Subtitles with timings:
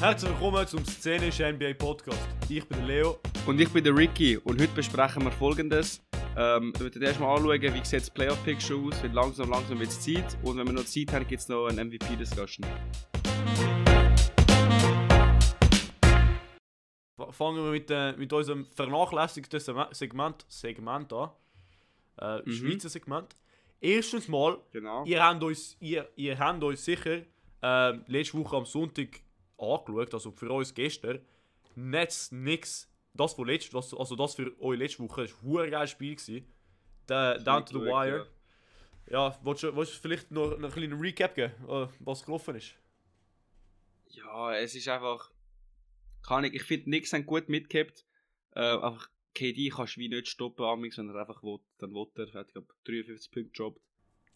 [0.00, 2.18] Herzlich willkommen zum Szenischen NBA Podcast.
[2.48, 3.20] Ich bin der Leo.
[3.46, 6.02] Und ich bin der Ricky und heute besprechen wir folgendes.
[6.36, 10.00] Ähm, wir werden erstmal anschauen, wie sieht das Playoff-Picture aus, wird langsam, langsam wird es
[10.00, 12.66] Zeit und wenn wir noch Zeit haben, gibt es noch eine MVP-Discussion.
[17.30, 19.60] Fangen wir mit, äh, mit unserem vernachlässigten
[19.92, 21.30] Segment, Segment an.
[22.18, 22.52] Äh, Mhm.
[22.52, 23.36] Schweizer Segment.
[23.82, 25.04] Erstens mal, Genau.
[25.04, 27.22] ihr habt uns, ihr, ihr habt uns sicher
[27.62, 29.20] äh, letzte Woche am Sonntag
[29.58, 31.20] angeschaut, also für uns gestern.
[31.74, 32.88] Netz, nix.
[33.14, 36.14] Das, von letzt, was, also das für euch letzte Woche war ein geiles Spiel.
[36.14, 36.46] Gewesen.
[37.08, 38.26] Der, down to the wire.
[39.10, 42.54] Ja, willst du, willst du vielleicht noch, noch einen kleinen Recap geben, äh, was gelaufen
[42.54, 42.74] ist?
[44.10, 45.30] Ja, es ist einfach.
[46.22, 48.06] Kann ich, ich finde, nix haben gut mitgehabt.
[48.54, 52.06] Äh, einfach KD kannst du wie nicht stoppen, amigs, wenn er einfach will, dann will
[52.16, 52.28] er.
[52.34, 53.80] Er hat, glaub 53 Punkte gedroppt.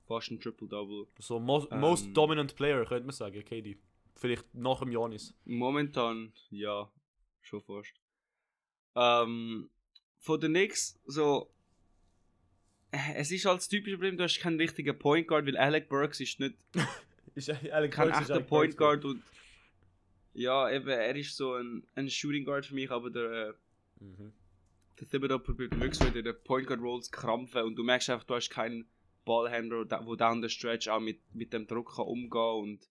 [0.06, 1.06] Fast ein Triple-Double.
[1.18, 1.80] So, most, Ähm.
[1.80, 3.76] most dominant player, könnte man sagen, KD.
[4.14, 5.34] Vielleicht nach dem Janis.
[5.44, 6.90] Momentan, ja,
[7.42, 7.92] schon fast.
[8.94, 9.68] Ähm,
[10.18, 11.50] von den Knicks, so.
[13.14, 16.20] Es ist halt das typische Problem, du hast keinen richtigen Point Guard, weil Alec Burks
[16.20, 16.54] ist nicht
[17.34, 19.22] Ist ehrlich kein echter Point Guard und.
[20.32, 23.52] Ja, eben, er ist so ein, ein Shooting Guard für mich, aber der, äh,
[23.98, 24.32] Mhm.
[24.98, 28.26] Der Thibodeau probiert wirklich so in den Point Guard Rolls krampfen und du merkst einfach,
[28.26, 28.88] du hast keinen
[29.24, 32.88] Ballhändler, der down the stretch auch mit, mit dem Druck kann umgehen und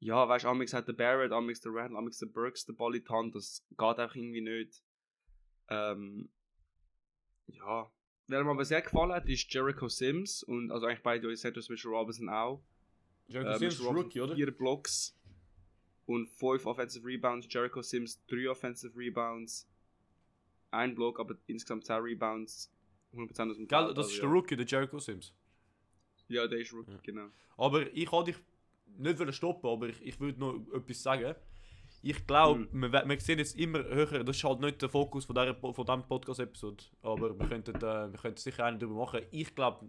[0.00, 2.94] ja, weißt du, Amix hat der Barrett, Amix der Randall, Amix der Burks den Ball
[2.94, 4.82] in die Hand, das geht einfach irgendwie nicht.
[5.68, 6.28] Ähm,
[7.46, 7.90] ja,
[8.26, 11.56] wer mir aber sehr gefallen hat, ist Jericho Sims und also eigentlich beide uns hat
[11.56, 12.62] Mitchell Robinson auch.
[13.28, 14.34] Jericho Äh, Sims Robinson Rookie, oder?
[14.34, 15.18] Vier Blocks
[16.04, 17.46] und fünf Offensive Rebounds.
[17.48, 19.70] Jericho Sims drei Offensive Rebounds.
[20.74, 22.70] Ein Block, aber insgesamt 10 Rebounds.
[23.14, 24.22] 100% aus dem Gell, Feld, das also ist ja.
[24.22, 25.32] der Rookie, der Jericho Sims.
[26.28, 26.98] Ja, der ist Rookie, Ja.
[27.02, 27.26] genau.
[27.56, 28.40] Aber ich wollte dich
[28.98, 31.34] nicht stoppen, aber ich, ich würde noch etwas sagen.
[32.02, 32.92] Ich glaube, Mhm.
[32.92, 35.86] wir, wir sehen jetzt immer höher, das ist halt nicht der Fokus von, dieser, von
[35.86, 39.22] diesem Podcast-Episode, aber wir könnten, äh, wir könnten sicher einen darüber machen.
[39.30, 39.88] Ich glaube,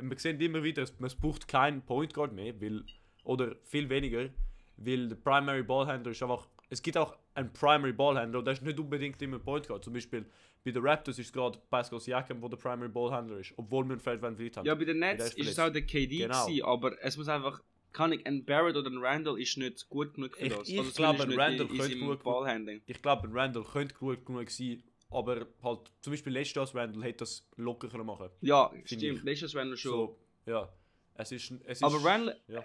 [0.00, 2.84] wir sehen immer wieder, es, es braucht keinen Point Guard mehr, weil,
[3.24, 4.30] oder viel weniger,
[4.76, 8.62] weil der Primary Ballhändler ist einfach, es gibt auch einen Primary Ballhändler und der ist
[8.62, 9.84] nicht unbedingt immer ein Point Guard.
[9.84, 10.24] Zum Beispiel
[10.64, 13.92] bei den Raptors ist es gerade Pascal Siakam, der der Primary Ballhändler ist, obwohl wir
[14.06, 14.66] einen Van Vliet haben.
[14.66, 16.46] Ja, bei den Nets ist es auch der KD Genau.
[16.46, 17.60] gewesen, aber es muss einfach,
[17.92, 20.68] kann ich, ein Barrett oder ein Randall ist nicht gut genug für Ich- das.
[20.68, 22.80] ich Also glaube, ein Randall könnte gut- Ballhandling.
[22.86, 26.74] ich glaube, ein Randall könnte gut genug sein, aber halt, zum Beispiel letztes Jahr das
[26.74, 29.92] Randall hätte das locker können machen Ja, stimmt, letztes Randall schon.
[29.92, 30.72] So, ja.
[31.14, 32.62] Es ist, es ist, aber Randall, ja.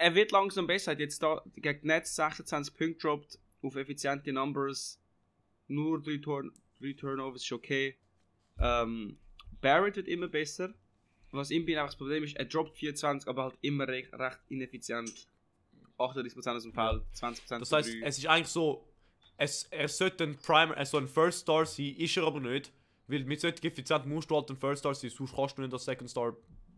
[0.00, 0.92] Er wird langsam besser.
[0.92, 4.98] Er hat jetzt da gegen Nets 26 Punkte gedroppt auf effiziente Numbers.
[5.68, 7.96] Nur 3 Turn drei Turnovers ist okay.
[8.58, 9.18] Ähm,
[9.60, 10.72] Barrett wird immer besser.
[11.32, 15.28] Was ihm einfach das Problem ist, er droppt 24, aber halt immer recht, recht ineffizient.
[15.98, 18.88] 38% aus dem Feld, 20% Das heißt, es ist eigentlich so,
[19.36, 22.72] es, er sollte ein Primer, also ein First Star sein, ist er aber nicht.
[23.06, 25.72] Weil mit solchen Effizienten musst du halt ein First Star sein, sonst kannst du nicht
[25.74, 26.34] als Second Star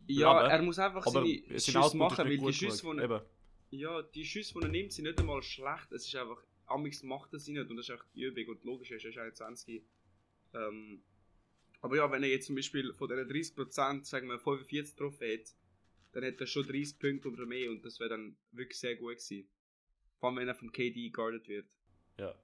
[0.07, 0.51] ja, bleiben.
[0.51, 3.27] er muss einfach Aber seine sein Schüsse machen, weil die Schüsse, die er,
[3.71, 5.93] ja, die Schüsse, die er nimmt, sind nicht einmal schlecht.
[5.93, 8.55] Es ist einfach, Amix macht sie nicht und das ist echt die Übung.
[8.57, 9.83] Und logisch ist, er ist 21.
[10.55, 11.03] Ähm,
[11.81, 15.53] aber ja, wenn er jetzt zum Beispiel von diesen 30%, sagen wir 45 getroffen hätte,
[16.13, 19.17] dann hätte er schon 30 Punkte oder mehr und das wäre dann wirklich sehr gut
[19.17, 19.49] gewesen.
[20.21, 21.67] Vor allem, wenn er vom KD guarded wird.
[22.19, 22.35] Ja.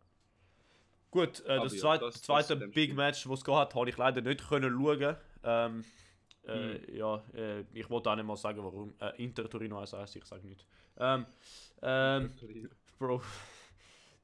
[1.10, 2.94] Gut, äh, das, ja, zweit, das- das zweite Big Spiel.
[2.94, 5.16] Match, das es gehabt hat, habe ich leider nicht können schauen.
[5.44, 5.84] Ähm,
[6.48, 8.94] äh, Ja, äh, ich wollte auch nicht mal sagen, warum.
[9.00, 10.64] Äh, Inter Torino heißt es, ich sage nicht.
[10.98, 11.26] Ähm,
[11.82, 12.32] ähm,
[12.98, 13.22] Bro.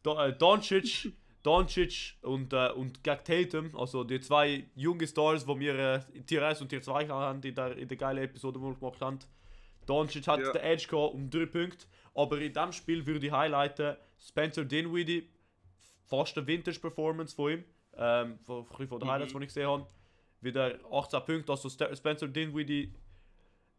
[0.03, 5.61] Da, äh, Doncic, Doncic und, äh, und gegen Tatum, also die zwei jungen Stars, die
[5.61, 8.59] wir äh, in Tier 1 und Tier 2 haben, in der, in der geilen Episode,
[8.59, 9.19] die wir gemacht haben.
[9.87, 10.53] Doncic hat Ja.
[10.53, 15.29] den Edge gehabt um 3 Punkte, aber in diesem Spiel würde ich highlighten Spencer Dinwiddie,
[16.07, 17.65] fast eine Vintage-Performance von ihm,
[17.97, 19.11] ähm, von, von den Mhm.
[19.11, 19.87] Highlights, die ich gesehen habe.
[20.45, 22.93] Wieder 18 Punkte, also Spencer Dinwiddie,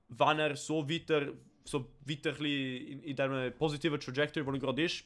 [0.10, 1.34] wenn er so weiter,
[1.64, 5.06] so weiter in, in dieser positiven Trajectory, wo er gerade ist,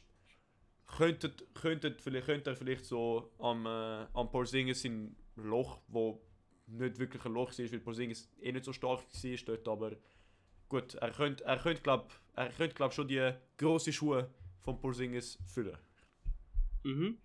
[0.86, 6.20] könnte, könnte, vielleicht, könnte er vielleicht so am, äh, am Porzingis in Loch, wo
[6.66, 9.96] nicht wirklich ein Loch war, weil Porzingis eh nicht so stark war dort, aber
[10.68, 14.30] gut, er könnte, er könnte glaube er glaub, schon die grossen Schuhe
[14.60, 15.76] von Porzingis füllen.
[16.84, 17.18] Mhm.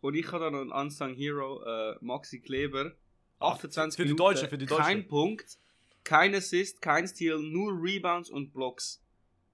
[0.00, 2.92] Und ich habe da noch einen Unsung Hero, äh, Maxi Kleber.
[3.40, 4.84] 28 für die Minuten, Deutschen, für die Deutschen.
[4.84, 5.58] Kein Punkt,
[6.04, 9.02] kein Assist, kein Steal, nur Rebounds und Blocks.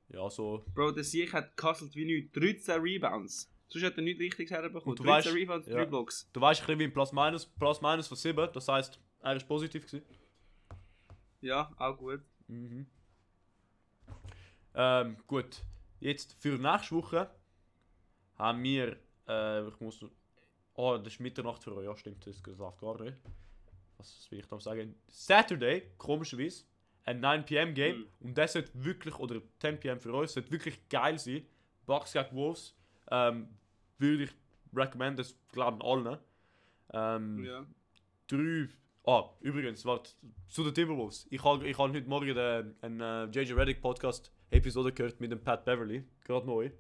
[0.09, 0.65] Ja, so.
[0.75, 2.33] Bro, der Sieg hat gekasselt wie nichts.
[2.33, 3.51] 13 Rebounds.
[3.69, 4.91] Sonst hat er nichts richtiges herbekommen.
[4.91, 5.85] Und du 13 weißt- Rebounds, 3 ja.
[5.85, 6.31] Blocks.
[6.33, 10.07] Du weißt wie ein Plus-Minus Plus -Minus von 7, das heisst, er ist positiv gewesen.
[11.41, 12.21] Ja, auch gut.
[12.47, 12.87] Mhm.
[14.75, 15.63] Ähm, gut.
[16.01, 17.31] Jetzt für nächste Woche
[18.37, 18.97] haben wir.
[19.27, 20.05] Äh, ich muss.
[20.75, 21.85] Oh, das ist Mitternacht für euch.
[21.85, 23.17] Ja, stimmt, das läuft gar nicht.
[23.99, 24.95] Was will ich da sagen?
[25.09, 26.65] Saturday, komischerweise,
[27.05, 27.99] ein 9 pm Game.
[27.99, 28.07] Mhm.
[28.21, 31.47] Und das sollte wirklich, oder 10 pm für uns, sollte wirklich geil sein.
[31.87, 32.75] Bucks gegen Wolves.
[33.11, 33.49] Ähm,
[33.99, 34.31] würde ich
[34.75, 36.21] recommenden, das glauben alle.
[36.93, 37.67] Ähm, Ja.
[38.27, 38.69] drei.
[39.09, 40.11] Ah, übrigens, warte,
[40.49, 41.29] zu den Timberwolves.
[41.31, 45.31] Ich habe ich hab heute Morgen den, einen äh, JJ Reddick Podcast Episode gehört mit
[45.31, 46.71] dem Pat Beverly, gerade neu.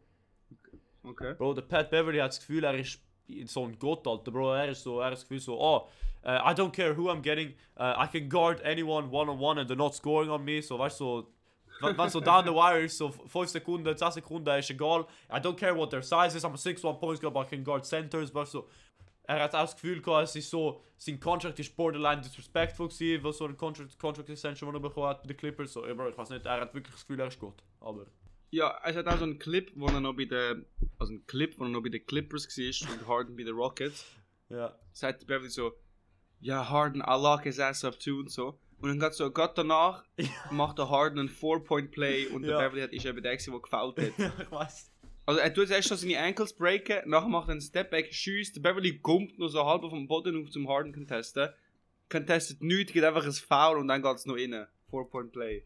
[1.05, 1.35] Okay.
[1.35, 3.01] Bro, der Pat Beverly hat das Gefühl, er ist
[3.47, 4.55] so ein Gott, Alter, Bro.
[4.55, 5.89] Er ist so, er hat das Gefühl so, oh,
[6.27, 9.59] uh, I don't care who I'm getting, uh, I can guard anyone one on one
[9.59, 10.61] and they're not scoring on me.
[10.61, 11.29] So, du, so,
[11.81, 15.07] wenn so down the wire so 5 Sekunden, 10 Sekunden, ist egal.
[15.31, 17.63] I don't care what their size is, I'm a 6-1 points guard, but I can
[17.63, 18.65] guard centers, weißt du.
[19.29, 23.25] Er hat auch das Gefühl gehabt, es ist so, sein Contract ist borderline disrespectful gewesen,
[23.25, 25.73] was so ein Contract, Contract Extension, den er bekommen hat bei den Clippers.
[25.73, 27.63] So, Bro, ich weiß nicht, er hat wirklich das Gefühl, er ist gut.
[27.81, 28.07] Aber,
[28.51, 30.65] Ja, es hat auch so einen Clip, wo er noch bei den.
[30.99, 34.07] Also einen Clip, wo er noch bei den Clippers war und Harden bei den Rockets.
[34.49, 34.75] ja.
[34.93, 35.73] Sagt Beverly so,
[36.41, 38.59] ja, Harden, I lock his ass up too und so.
[38.79, 40.05] Und dann geht so, gerade danach
[40.51, 42.59] macht der Harden einen Four-Point-Play und der.
[42.59, 44.13] Beverly hat, ist eben der, der gefoult hat.
[44.19, 44.93] ja, ich weiß.
[45.25, 48.61] Also er tut erst schon seine Ankles breaken, nachher macht er einen Stepback, schießt, der
[48.61, 51.49] Beverly gumpt noch so halb auf dem Boden auf zum Harden contesten.
[52.09, 54.67] Contestet nichts, geht einfach ein Foul und dann geht es noch rein.
[54.91, 55.65] Four-Point-Play.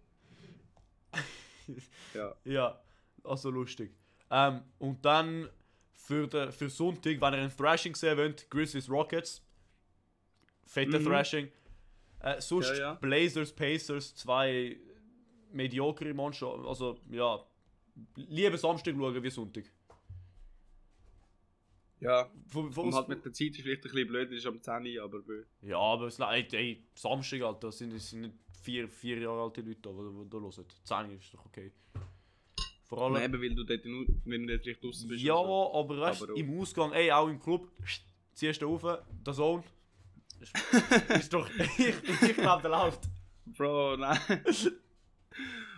[2.14, 2.34] Ja.
[2.44, 2.80] Ja,
[3.22, 3.92] also lustig.
[4.28, 5.48] Ähm, und dann
[5.92, 9.46] für, den, für Sonntag, wenn ihr ein Thrashing sehen wollt, Grizzlies Rockets.
[10.70, 11.04] Fette Mhm.
[11.04, 11.48] Thrashing.
[12.20, 12.94] Äh, sonst Ja, ja.
[12.94, 14.76] Blazers, Pacers, zwei
[15.52, 16.64] mediocre Mannschaften.
[16.64, 17.44] Also, ja.
[18.14, 19.64] Lieber Samstag schauen wie Sonntag.
[21.98, 24.62] Ja, Von, von und halt mit der Zeit ist vielleicht ein bisschen blöd, ist am
[24.62, 25.22] 10 Uhr, aber
[25.60, 29.42] ja, aber es ey, ey, Samstag, Alter, das sind, das sind nicht vier, vier Jahre
[29.42, 30.64] alte Leute, da, die da hören.
[30.84, 31.72] 10 ist doch okay.
[32.84, 33.22] Vor allem.
[33.22, 35.22] Eben, weil du dort nur, wenn du dort vielleicht draußen bist.
[35.22, 35.74] Ja, oder so.
[35.74, 37.68] aber weißt Aber im Ausgang, ey, auch im Club,
[38.32, 39.64] ziehst du auf, der Zone.
[40.40, 40.52] Ist,
[41.10, 41.48] ist doch,
[41.78, 43.02] ich, ich glaube, der läuft.
[43.46, 44.18] Bro, nein.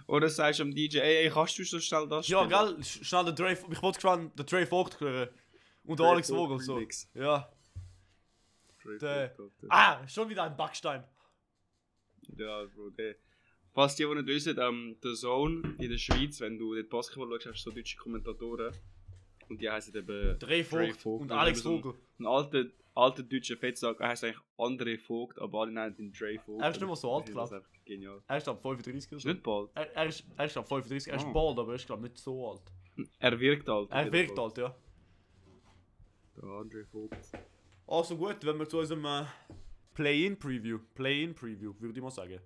[0.06, 2.50] Oder sagst du am DJ, ey, ey, kannst du so schnell das Ja, spielen?
[2.50, 5.28] gell, sch- schnell der Dre, ich wollte gespannt, der Dre Vogt hören.
[5.84, 6.74] Und Dre Alex Vogel so.
[6.74, 7.08] Remix.
[7.14, 7.50] Ja.
[9.00, 9.48] Der- Alter.
[9.68, 11.04] Ah, schon wieder ein Backstein.
[12.36, 13.14] Ja, Bro, der.
[13.74, 17.28] Falls die, die nicht wissen, ähm, der Zone in der Schweiz, wenn du dort Basketball
[17.40, 18.74] schaust, hast du so deutsche Kommentatoren.
[19.52, 21.22] Und die heißen eben Dre Vogt Vogt.
[21.22, 21.94] und Alex Vogel.
[22.18, 22.64] Ein alter,
[22.94, 26.62] alter deutscher Fettsack, er heißt eigentlich André Vogt, aber alle nennen ihn Dre Vogt.
[26.62, 27.52] Er ist nicht mehr so alt, Das ist glaub.
[27.52, 28.22] einfach Genial.
[28.28, 29.28] Er ist ab 35 oder so.
[29.28, 29.70] nicht bald.
[29.74, 31.32] Er, er ist, er ist ab 35, er ist Ah.
[31.32, 32.62] bald, aber er ist glaube nicht so alt.
[33.18, 33.88] Er wirkt alt.
[33.90, 34.74] Er wirkt alt, ja.
[36.36, 37.16] Der André Vogt.
[37.86, 39.24] Also gut, wenn wir zu unserem äh,
[39.94, 42.38] Play-In-Preview, Play-In-Preview, würde ich mal sagen.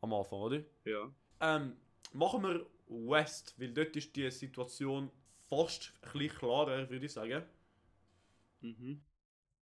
[0.00, 0.60] Am Anfang, oder?
[0.84, 1.10] Ja.
[1.40, 1.74] Ähm,
[2.12, 5.10] machen wir West, weil dort ist die Situation
[5.48, 7.44] fast ein klarer, würde ich sagen.
[8.60, 9.00] Mhm.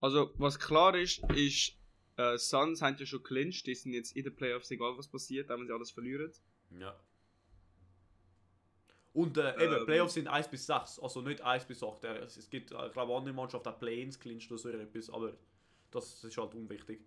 [0.01, 1.77] Also, was klar ist, ist,
[2.17, 5.51] äh, Suns haben ja schon clinched, die sind jetzt in den Playoffs, egal was passiert,
[5.51, 6.33] auch wenn sie alles verlieren.
[6.79, 6.99] Ja.
[9.13, 9.87] Und äh, eben, Ähm.
[9.87, 12.05] Playoffs sind 1 bis 6, also nicht 1 bis 8.
[12.05, 15.33] Äh, Es gibt, äh, ich glaube, andere Mannschaften haben Play-Ins clincht oder so etwas, aber
[15.91, 17.01] das ist halt unwichtig.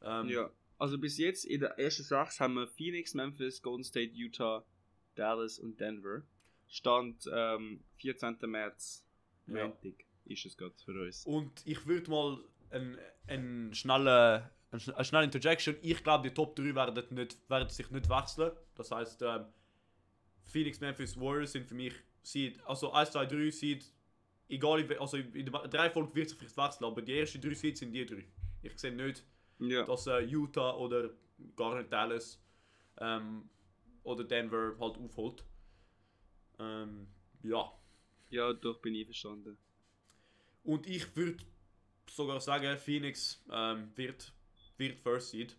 [0.00, 0.50] Ähm, Ja.
[0.78, 4.64] Also bis jetzt in der ersten sechs haben wir Phoenix, Memphis, Golden State, Utah,
[5.14, 6.22] Dallas und Denver.
[6.70, 8.38] Stand ähm, 14.
[8.46, 9.04] März,
[9.46, 9.64] Ja.
[9.68, 11.26] Montag, ist es gerade für uns.
[11.26, 12.38] Und ich würde mal
[12.70, 15.76] einen ein schnellen, ein, schn- eine schnelle Interjection.
[15.82, 18.52] Ich glaube, die Top 3 werden, nicht, werden sich nicht wechseln.
[18.76, 19.46] Das heißt, ähm,
[20.46, 23.84] Phoenix, Memphis, Warriors sind für mich Seed, also 1, 2, 3 Seed,
[24.48, 27.80] egal, also in der drei Folgen wird sich vielleicht wechseln, aber die ersten drei Seeds
[27.80, 28.24] sind die drei.
[28.62, 29.24] Ich sehe nicht,
[29.58, 29.84] Ja.
[29.84, 31.10] dass äh, Utah oder
[31.56, 32.40] gar nicht Dallas
[32.98, 33.48] ähm,
[34.02, 35.44] oder Denver halt aufholt.
[36.60, 37.06] Ähm,
[37.42, 37.72] ja.
[38.28, 39.56] ja, doch bin ich verstanden.
[40.62, 41.42] Und ich würde
[42.08, 44.32] sogar sagen, Phoenix ähm, wird,
[44.76, 45.56] wird First Seed.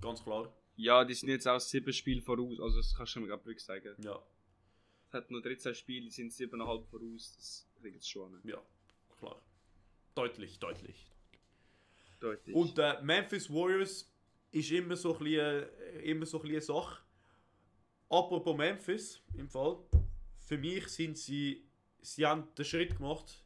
[0.00, 0.52] Ganz klar.
[0.76, 3.64] Ja, die sind jetzt auch sieben Spiele voraus, also das kannst du mir gerade wirklich
[3.64, 3.94] sagen.
[4.02, 4.20] Ja,
[5.08, 8.32] Es hat noch 13 Spiele, die sind siebeneinhalb voraus, das kriegt es schon.
[8.40, 8.50] hin.
[8.50, 8.62] ja,
[9.18, 9.40] klar.
[10.14, 11.06] Deutlich, deutlich.
[12.20, 12.54] Deutlich.
[12.54, 14.10] Und äh, Memphis Warriors
[14.50, 17.02] ist immer so ein bisschen, äh, immer so ein bisschen eine Sache.
[18.08, 19.78] Apropos Memphis, im Fall.
[20.44, 21.64] Für mich sind sie,
[22.00, 23.42] sie haben den Schritt gemacht.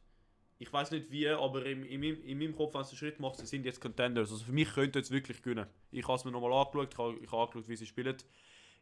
[0.59, 3.17] Ich weiß nicht wie, aber in, in, meinem- in meinem Kopf haben sie den Schritt
[3.17, 4.31] gemacht, sie sind jetzt Contenders.
[4.31, 5.67] Also für mich könnte jetzt wirklich gewinnen.
[5.91, 8.17] Ich habe es mir nochmal angeschaut, ich habe, ich habe angeschaut, wie sie spielen.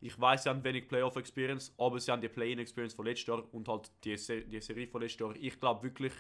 [0.01, 3.67] Ich weiß, sie haben wenig Playoff-Experience, aber sie haben die Play-In-Experience von letztes Jahr und
[3.67, 5.36] halt die, Se die Serie von letztes Jahr.
[5.36, 6.13] Ich glaube wirklich,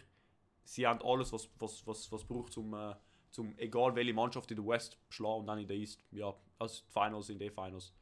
[0.63, 2.95] sie haben alles, was was was was braucht, um äh,
[3.31, 6.03] zum egal welche Mannschaft in der West schlagen und dann in der East.
[6.11, 7.93] Ja, also die Finals in den Finals.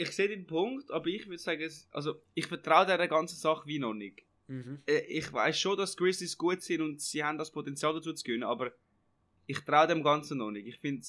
[0.00, 3.78] Ich sehe den Punkt, aber ich würde sagen, also ich vertraue dieser ganzen Sache wie
[3.78, 4.22] noch nicht.
[4.46, 4.80] Mhm.
[4.86, 8.24] Äh, Ich weiß schon, dass Grizzlies gut sind und sie haben das Potenzial dazu zu
[8.24, 8.72] gewinnen, aber
[9.46, 10.66] ich traue dem Ganzen noch nicht.
[10.66, 11.06] Ich finde,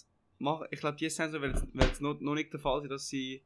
[0.72, 3.42] ich glaube, diese Saison wird es noch, noch nicht der Fall sein, dass sie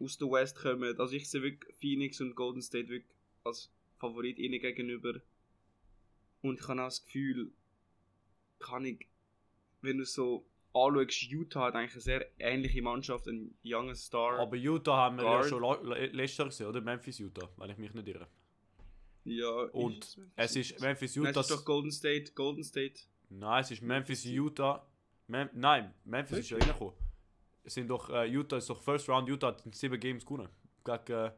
[0.00, 0.98] aus der West kommen.
[0.98, 5.20] Also ich sehe wirklich Phoenix und Golden State wirklich als Favorit ihnen gegenüber.
[6.40, 7.52] Und ich habe auch das Gefühl,
[8.58, 9.06] kann ich,
[9.82, 14.38] wenn du so anschaust, Utah hat eigentlich eine sehr ähnliche Mannschaft, einen youngen Star.
[14.38, 15.48] Aber Utah haben wir ja Guard.
[15.48, 16.80] schon la- la- letztes Jahr gesehen, oder?
[16.80, 18.26] Memphis Utah, wenn ich mich nicht irre.
[19.24, 21.40] ja, Und Es ist Memphis Nein, Utah.
[21.40, 23.00] es ist doch Golden State, Golden State.
[23.30, 24.86] Nein, es ist Memphis Utah.
[25.28, 26.94] Mem Nein, Memphis ist ja reingekommen.
[27.64, 30.48] Es sind doch, äh, Utah ist doch First Round, Utah hat sieben Games gewonnen.
[30.84, 31.30] Gegen, äh,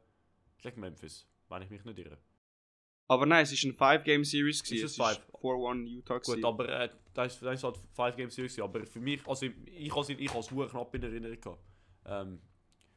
[0.62, 2.16] gegen Memphis, wenn ich mich nicht irre.
[3.06, 4.56] Aber nein, es ist eine 5-Game-Series.
[4.56, 4.84] Ist gewesen.
[4.86, 5.20] es ist five?
[5.42, 6.14] 4-1 Utah.
[6.14, 6.44] Gut, gewesen.
[6.44, 8.56] aber äh, das, ist halt 5 Games Series.
[8.56, 8.64] gewesen.
[8.64, 11.62] Aber für mich, also ich habe es knapp in Erinnerung gehabt.
[12.06, 12.40] Ähm,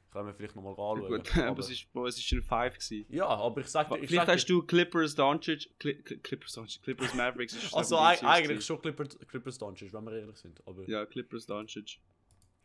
[0.09, 1.07] können wir vielleicht nochmal anschauen.
[1.21, 3.05] Gut, aber es ist, Bro, es ist eine 5 gewesen.
[3.13, 6.53] ja, aber ich sag dir, ich Vielleicht sag hast du Clippers Doncic, Cli Cli- Clippers
[6.53, 7.73] Doncic, Clippers Mavericks.
[7.73, 10.65] also eigentlich schon Clippers, Clippers Doncic, wenn wir ehrlich sind.
[10.65, 11.99] Aber Ja, Clippers Doncic.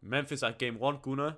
[0.00, 1.36] Memphis hat Game 1 gewonnen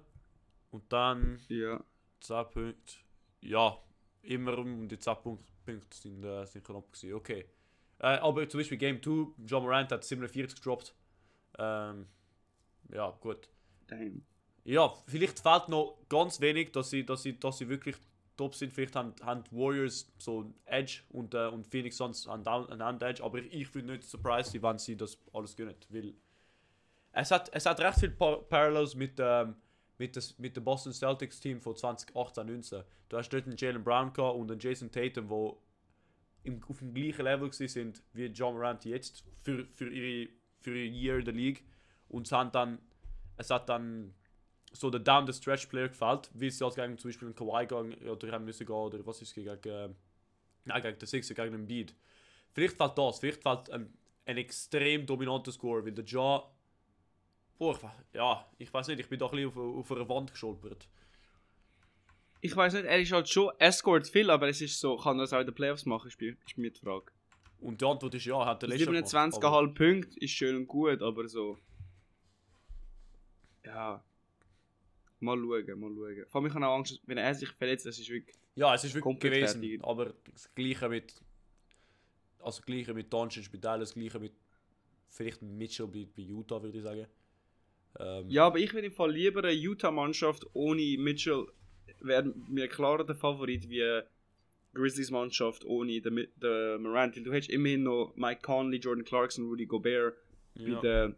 [0.71, 1.83] und dann Ja.
[2.21, 2.95] 10 Punkte.
[3.41, 3.79] Ja,
[4.25, 7.15] immer um die 10 Punkte, Punkte sind, äh, sind knapp gewesen.
[7.15, 7.45] Okay.
[7.99, 10.95] Äh, aber zum Beispiel Game 2, John Morant hat 47 gedroppt.
[11.59, 12.07] Ähm,
[12.93, 13.49] ja, gut.
[13.87, 14.23] Damn.
[14.65, 17.97] Ja, vielleicht fehlt noch ganz wenig, dass sie, dass sie, dass sie wirklich
[18.37, 18.73] top sind.
[18.73, 23.03] Vielleicht haben, haben Warriors so ein Edge und, äh, und Phoenix Suns Down- einen Hand
[23.03, 25.75] Edge, aber ich, ich würde nicht surprised wenn sie das alles gönnen.
[25.91, 26.15] Weil
[27.13, 29.55] es hat, es hat recht viele pa Parallels mit, ähm,
[29.99, 32.83] mit, das, mit dem Boston Celtics Team von 2018, 19.
[33.09, 35.63] Du hast dort einen Jalen Brown und einen Jason Tatum, wo
[36.43, 40.91] im, auf dem gleichen Level sind wie John Morant jetzt für, für, ihre, für ihr
[40.91, 41.65] Year in der League.
[42.09, 42.79] Und es hat dann,
[43.37, 44.15] es hat dann
[44.73, 47.67] so der down the stretch Player gefällt, wie sie halt gegen zum Beispiel einen Kawhi
[47.67, 51.53] gehen oder haben müssen gehen oder was ist es gegen, äh, gegen den Sixer, gegen
[51.53, 51.95] den Beat.
[52.53, 53.93] Vielleicht fällt das, vielleicht fällt ein,
[54.27, 56.45] ein extrem dominanter Score, weil der Ja,
[57.59, 60.33] boah, ich, ja, ich weiß nicht, ich bin doch ein bisschen auf, auf einer Wand
[60.33, 60.89] gescholpert.
[62.41, 65.23] Ich weiß nicht, er ist halt schon, scored viel, aber es ist so, kann er
[65.23, 67.07] das auch in den Playoffs machen, ist mir, ist mir die Frage.
[67.61, 70.67] Und die Antwort ist ja, hat der letzte Jahr gemacht, 27,5 Punkte ist schön und
[70.67, 71.57] gut, aber so.
[73.65, 74.05] Ja.
[75.21, 76.27] Mal schauen, mal schauen.
[76.29, 78.37] Vor allem, ich habe auch Angst, wenn er sich verletzt, das ist wirklich.
[78.57, 79.83] Ja, es ist wirklich gewesen, fertig.
[79.83, 81.15] aber das gleiche mit
[82.45, 84.33] also das gleiche mit Doncic bei Dallas, das gleiche mit
[85.09, 87.07] vielleicht Mitchell bei, bei Utah würde ich sagen.
[88.01, 91.47] Ähm, Ja, aber ich würde im Fall lieber eine Utah-Mannschaft ohne Mitchell,
[92.01, 94.07] wäre mir klarer der Favorit wie eine
[94.75, 97.17] Grizzlies-Mannschaft ohne den, den Morant.
[97.17, 100.15] Weil du hättest immerhin noch Mike Conley, Jordan Clarkson, Rudy Gobert.
[100.55, 100.75] ja.
[100.77, 101.17] Bei den,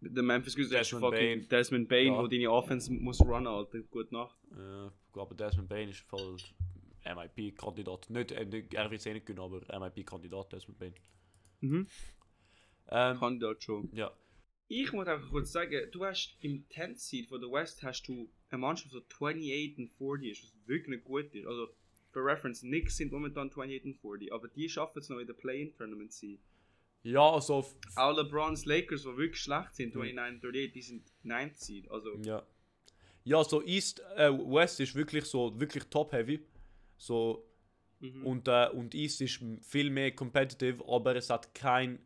[0.00, 1.48] bei den Memphis Grizzlies hast du Desmond fucking Bane.
[1.48, 2.18] Desmond Bane, Ja.
[2.22, 3.80] wo deine Offense muss runnen, Alter.
[3.80, 4.36] Gut Nacht.
[4.52, 6.36] Äh, ich glaube, Desmond Bain ist voll
[7.04, 8.10] MIP-Kandidat.
[8.10, 10.94] Nicht, äh, er wird es eh nicht können, aber MIP-Kandidat Desmond Bain.
[11.60, 11.86] Mhm.
[12.88, 13.88] Ähm, Kann dort schon.
[13.92, 14.10] ja,
[14.68, 18.28] Ich muss einfach kurz sagen, du hast im 10th Seed von der West hast du
[18.50, 21.46] eine Mannschaft, die so 28 und 40 ist, was wirklich nicht gut ist.
[21.46, 21.68] Also,
[22.10, 25.34] für Reference, Knicks sind momentan 28 und 40, aber die schaffen es noch in der
[25.34, 26.38] Play-In-Tournament zu sein.
[27.02, 31.54] ja also, Auch LeBrons Lakers, die wirklich schlecht sind, 29 und 38, die sind 9th
[31.54, 31.90] Seed.
[31.90, 32.42] Also, ja.
[33.24, 36.40] Ja, so East, äh, West ist wirklich so, wirklich top-heavy.
[36.96, 37.44] So,
[37.98, 38.24] mhm.
[38.24, 41.98] Und, äh, und East ist viel mehr competitive, aber es hat kein.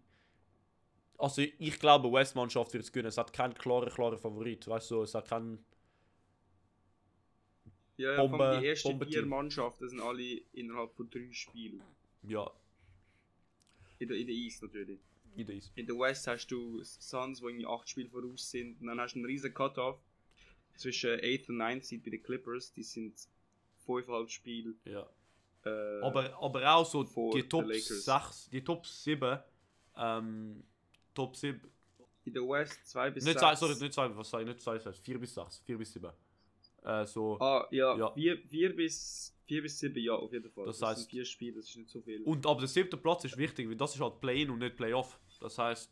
[1.20, 3.08] Also ich glaube, West-Mannschaft wird es gewinnen.
[3.08, 4.66] Es hat keinen klaren, klaren Favorit.
[4.66, 5.64] Weißt du, es hat keinen.
[7.96, 11.82] ja, ja, Bombe- die ersten vier Mannschaften sind alle innerhalb von drei Spielen.
[12.22, 12.50] Ja,
[13.98, 15.00] In der, in der East natürlich.
[15.36, 15.72] in der East.
[15.74, 18.80] In der West hast du Suns, die irgendwie 8 Spiele voraus sind.
[18.80, 19.98] Und dann hast du einen riesen Cut-Off
[20.76, 22.72] zwischen 8 und 9 Seed bei den Clippers.
[22.72, 23.14] Die sind
[23.86, 24.74] 5,5 Spiele.
[24.84, 25.08] Ja.
[25.64, 27.02] Äh, Aber, aber auch so
[27.34, 28.04] die Top Lakers.
[28.04, 29.38] 6, die Top 7.
[29.96, 30.62] Ähm,
[31.14, 31.60] Top 7.
[32.24, 33.40] in der West 2 bis Nicht 6.
[33.40, 34.46] 2, sorry, nicht 2, was sag ich?
[34.46, 35.58] Nicht 2, 4 bis 6.
[35.64, 36.10] 4 bis 7.
[36.82, 37.38] Äh, so.
[37.40, 38.10] Ah, ja, Ja.
[38.12, 40.66] 4 vier bis, vier bis 7, ja, auf jeden Fall.
[40.66, 42.22] Das Das, heißt- sind 4 Spiele, das ist nicht so viel.
[42.22, 45.18] Und aber der siebte Platz ist wichtig, weil das ist halt Play-In und nicht Play-Off.
[45.40, 45.90] Das heißt,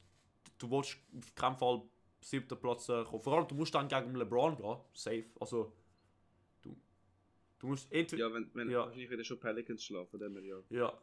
[0.59, 1.83] du willst auf keinen Fall
[2.21, 3.23] siebter Platz äh, kommen.
[3.23, 5.25] Vor allem, du musst dann gegen LeBron gehen, safe.
[5.41, 5.73] Also,
[6.63, 6.77] du,
[7.59, 8.29] du musst entweder.
[8.29, 8.81] ja, wenn, wenn Ja.
[8.81, 10.57] wahrscheinlich wieder schon Pelicans schlafen, dann ja.
[10.71, 10.99] Ja.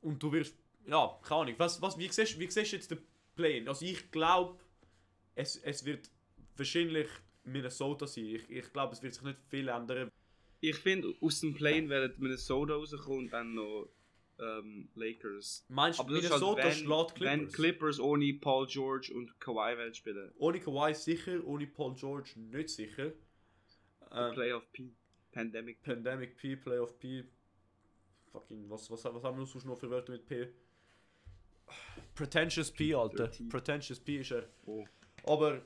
[0.00, 0.56] Und du wirst.
[0.86, 1.54] Ja, keine Ahnung.
[1.58, 2.98] Was, was, wie, siehst, wie siehst du jetzt den
[3.34, 3.68] Play-In?
[3.68, 4.58] Also, ich glaube,
[5.34, 6.10] es, es wird
[6.56, 7.08] wahrscheinlich
[7.44, 8.26] Minnesota sein.
[8.26, 10.10] Ich, ich glaube, es wird sich nicht viel ändern.
[10.60, 13.88] Ich finde, aus dem Plane werden Minnesota rauskommen und dann noch
[14.38, 15.64] ähm, Lakers.
[15.68, 17.20] Meinst du, Minnesota halt, schlägt Clippers?
[17.20, 20.32] wenn Clippers ohne Paul George und Kawhi wollen spielen.
[20.38, 23.12] Ohne Kawhi sicher, ohne Paul George nicht sicher.
[24.10, 24.92] Ähm, Playoff P.
[25.32, 25.92] Pandemic P.
[25.92, 27.24] Pandemic P, Playoff P.
[28.32, 30.48] Fucking, was, was, was haben wir sonst noch für Wörter mit P?
[32.14, 33.30] Pretentious P, Alter.
[33.48, 34.44] Pretentious P ist er.
[34.66, 34.84] Oh.
[35.24, 35.62] Aber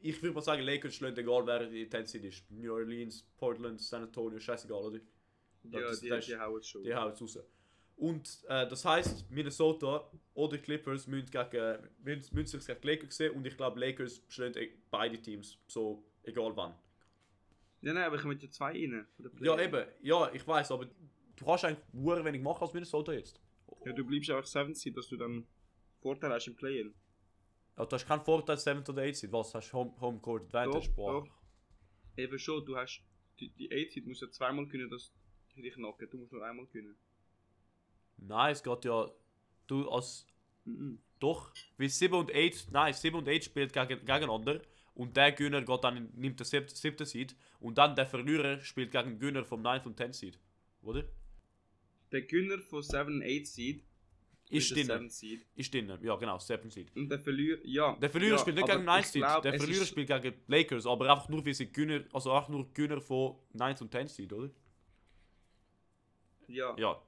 [0.00, 2.50] ich würde mal sagen, Lakers schlägt egal, wer die Tenseed ist.
[2.50, 4.98] New Orleans, Portland, San Antonio, scheißegal, oder?
[5.64, 6.82] Ja, Das- die, das die hauen es schon.
[6.84, 7.38] Die hauen es raus.
[7.96, 13.34] Und äh, das heisst, Minnesota oder Clippers müssen, gegen, müssen, müssen sich gegen Lakers sehen
[13.34, 15.58] und ich glaube, Lakers schlagen eh beide Teams.
[15.66, 16.74] So, egal wann.
[17.82, 19.06] Ja, nein, aber ich möchte ja zwei rein.
[19.40, 19.84] Ja, eben.
[20.02, 20.86] Ja, ich weiß, aber
[21.36, 23.40] du kannst eigentlich nur wenig machen als Minnesota jetzt.
[23.84, 25.44] Ja, du bleibst einfach 7 Seed, dass du dann
[26.00, 26.94] Vorteil hast im Play-In.
[27.76, 29.32] Ja, du hast keinen Vorteil, 7 oder 8 Seed.
[29.32, 29.54] Was?
[29.54, 30.88] Hast du Home, Home Court Advantage?
[30.88, 31.12] Doch, Boah.
[31.24, 31.30] doch.
[32.16, 33.02] Eben schon, du hast
[33.38, 35.12] die, die 8 Seed musst ja zweimal können, dass
[35.54, 36.08] die dich knocken.
[36.10, 36.96] Du musst nur einmal können.
[38.16, 39.08] Nein, es geht ja.
[39.66, 40.26] Du als.
[40.64, 40.98] Mhm.
[41.20, 42.70] Doch, wie 7 und 8.
[42.70, 44.60] Nein, 7 und 8 spielt gegen, gegeneinander.
[44.94, 47.06] Und der Gewinner geht dann, nimmt den 7.
[47.06, 47.36] Seed.
[47.60, 49.82] Und dann der Verlierer spielt gegen den Gewinner vom 9.
[49.82, 50.12] und 10.
[50.12, 50.38] Seed.
[50.82, 51.04] Oder?
[52.10, 53.84] Der Gewinner von 7 und 8 Seed
[54.50, 54.86] Ist drinnen.
[54.86, 55.46] 7 Seed.
[55.54, 55.98] Ist drinnen.
[56.02, 56.94] Ja, genau, 7 Seed.
[56.96, 57.96] Und der Verlierer, ja.
[57.96, 59.22] Der Verlierer ja, spielt nicht gegen 9 ich Seed.
[59.22, 60.86] der Verlierer spielt gegen Lakers.
[60.86, 62.04] Aber einfach nur, wie sie Gewinner.
[62.12, 64.50] Also einfach nur Gewinner von 9 und 10 Seed, oder?
[66.48, 66.74] Ja.
[66.78, 67.02] Ja.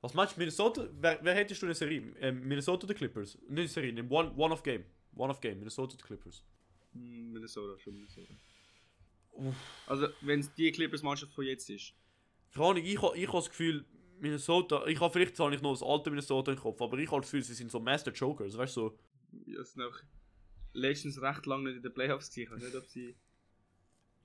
[0.00, 0.88] Was meinst du, Minnesota?
[1.00, 2.14] Wer, wer hättest du in der Serie?
[2.20, 3.34] Ähm, Minnesota oder Clippers?
[3.34, 4.84] Nicht in der Serie, in One, one of Game.
[5.16, 6.44] One of Game, Minnesota oder Clippers.
[6.92, 8.32] Hm, Minnesota, schon Minnesota.
[9.32, 9.56] Uff.
[9.86, 11.94] Also, wenn es die Clippers-Mannschaft von jetzt ist.
[12.54, 13.84] Keine Ahnung, ich, ich habe das Gefühl,
[14.20, 17.20] Minnesota, ich habe vielleicht habe ich noch das alte Minnesota im Kopf, aber ich habe
[17.20, 18.80] das Gefühl, sie sind so Master Chokers, weißt du?
[18.88, 18.98] So.
[19.46, 19.96] Ja, sind auch
[20.72, 22.42] letztens recht lange nicht in den Playoffs gewesen.
[22.44, 23.14] Ich weiß nicht, ob sie.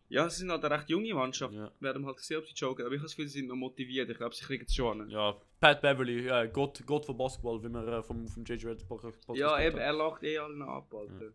[0.10, 1.54] Ja, sie sind halt eine recht junge Mannschaft.
[1.56, 1.72] Ja.
[1.80, 2.86] Wir haben halt gesehen, ob sie joken.
[2.86, 4.10] Aber ich habe das Gefühl, sie sind noch motiviert.
[4.10, 7.70] Ich glaube, sie kriegen es schon ja, Pat Beverly, ja, Gott, Gott von Basketball, wie
[7.70, 11.32] wir äh, vom, vom JJ Red Podcast Ja, eben, er lacht eh allen ab, Alter.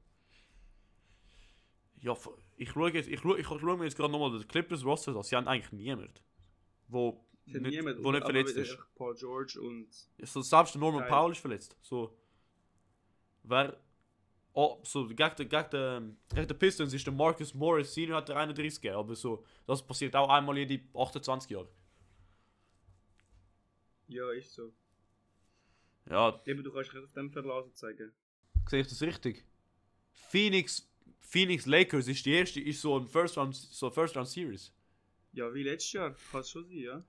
[2.00, 4.84] Ja, f- ich schaue jetzt, ich schaue, ich schaue mir jetzt gerade nochmal den Clippers
[4.84, 5.22] Roster an.
[5.24, 6.22] Sie haben eigentlich niemand,
[6.86, 8.78] wo nicht, niemand, wo nicht verletzt ist.
[8.94, 9.88] Paul George und.
[10.22, 11.10] So, selbst Norman Geil.
[11.10, 11.76] Powell ist verletzt.
[11.82, 12.16] So.
[13.42, 13.80] Wer.
[14.52, 18.28] Oh, so, gegen den, gegen, den, gegen den Pistons ist der Marcus Morris Senior hat
[18.28, 21.68] der 31 gegeben, aber so, das passiert auch einmal jede 28 Jahre.
[24.08, 24.72] Ja, ist so.
[26.10, 28.12] Ja, Eben, du kannst dich auf dem verlassen zeigen.
[28.66, 29.44] sehe ich das richtig?
[30.12, 34.72] Phoenix, Phoenix Lakers ist die erste, ist so ein First Round, so First Round Series.
[35.32, 36.16] Ja, wie letztes Jahr.
[36.32, 37.04] Kann es schon sein, ja.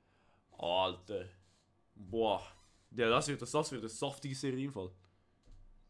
[0.60, 1.30] Alter.
[1.96, 2.46] Boah.
[2.92, 4.92] Ja, das wird, das, das wird eine saftige Serie im Fall.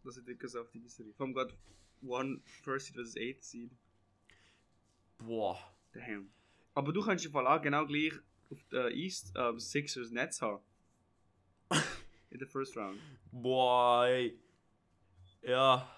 [0.04, 1.14] Das ist wirklich auf die Serie.
[1.14, 1.54] Vor allem gerade
[2.02, 3.72] One First Seed versus Eight Seed.
[5.18, 5.58] Boah.
[5.94, 6.30] Damn.
[6.74, 8.14] Aber du kannst im Fall auch genau gleich
[8.52, 10.64] auf der East ähm, Sixers Nets haben.
[12.30, 13.00] In der First Round.
[13.32, 14.40] Boah, ey.
[15.42, 15.90] Ja.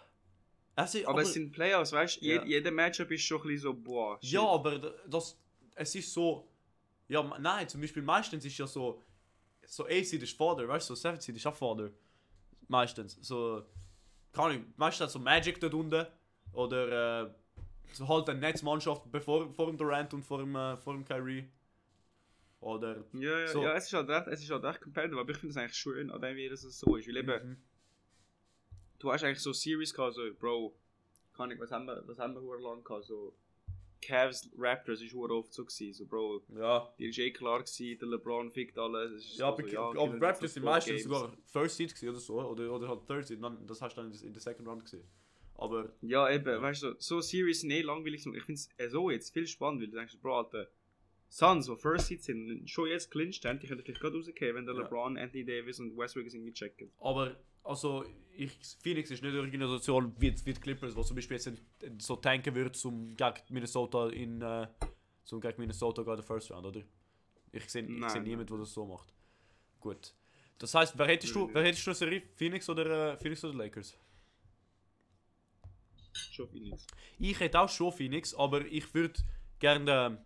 [0.75, 2.25] Also, Aber, es sind Playoffs, weißt du?
[2.25, 4.17] Je, jeder Matchup ist schon ein bisschen so, boah.
[4.21, 4.31] shit.
[4.31, 5.37] Ja, aber das,
[5.75, 6.47] es ist so.
[7.11, 9.01] Ja, nein, zum Beispiel meistens ist ja so.
[9.65, 11.91] So A-Seed ist Vater, weißt du, so 7-Seed ist auch Vater.
[12.67, 13.17] Meistens.
[13.21, 13.63] So.
[14.33, 16.05] Keine Ahnung, meistens so Magic dort unten.
[16.53, 17.31] Oder äh,
[17.93, 21.49] so halt eine Netzmannschaft bevor, vor dem Durant und vor dem, äh, vor dem Kyrie.
[22.61, 23.03] Oder.
[23.13, 23.61] Ja, ja, So.
[23.63, 25.75] ja, es ist halt recht, es ist halt recht competitive, aber ich finde es eigentlich
[25.77, 27.07] schön, an dem, wie das so ist.
[27.07, 27.57] Weil eben, Mhm.
[28.99, 30.73] du hast eigentlich so Series gehabt, so, Bro,
[31.33, 33.33] kann ich, was haben wir, was haben wir lang gehabt, so,
[34.01, 36.91] Cavs Raptors ist verdammt oft so gewesen, so, Bro, Ja.
[36.97, 39.37] dir ist eh klar gewesen, der LeBron fickt alles.
[39.37, 42.41] Ja, aber, so, aber jetzt Raptors sind meistens sogar First Seed gewesen oder so.
[42.41, 43.39] Oder, oder halt Third Seed.
[43.67, 45.03] Das hast du dann in der- Second Round gesehen.
[45.55, 45.91] Aber.
[46.01, 46.61] Ja, eben, Ja.
[46.61, 48.25] weißt du, so Series sind eh langweilig.
[48.25, 50.67] Ich finde es äh, so jetzt viel spannend, weil du denkst, Bro, Alter,
[51.29, 54.65] Suns, die First Seed sind, schon jetzt clinched haben, die können vielleicht gerade rausgehen, wenn
[54.65, 54.81] der Ja.
[54.81, 56.91] LeBron, Anthony Davis und Westbrook es irgendwie checken.
[56.99, 61.37] Aber, also, ich, Phoenix ist nicht eine Organisation wie, wie die Clippers, wo zum Beispiel
[61.37, 61.51] jetzt
[61.99, 64.41] so tanken wird zum gegen Minnesota in.
[64.41, 64.67] Äh,
[65.23, 66.81] zum gegen Minnesota gegen den First Round, oder?
[67.51, 69.13] Ich sehe seh niemanden, der das so macht.
[69.79, 70.13] Gut.
[70.57, 72.21] Das heißt, wer hättest du, Nein, wer hättest du Serie?
[72.35, 73.97] Phoenix oder, äh, Phoenix oder Lakers?
[76.13, 76.85] Schon Phoenix.
[77.17, 79.19] Ich hätte auch schon Phoenix, aber ich würde
[79.59, 80.17] gerne den,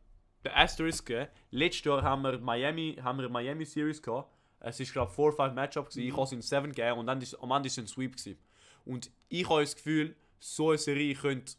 [0.44, 1.28] den Asterisk geben.
[1.52, 4.35] Letztes Jahr haben wir Miami, haben wir Miami Series gehabt.
[4.66, 6.08] Es ist glaube ich 4 5 Matchup gewesen.
[6.08, 8.18] Ich habe es in 7 gegeben und dann ist, am Ende ist es ein Sweep
[8.18, 8.40] gewesen.
[8.84, 11.54] Und ich habe das Gefühl, so eine Serie könnte,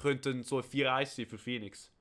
[0.00, 1.92] könnte so ein 4-1 sein für Phoenix.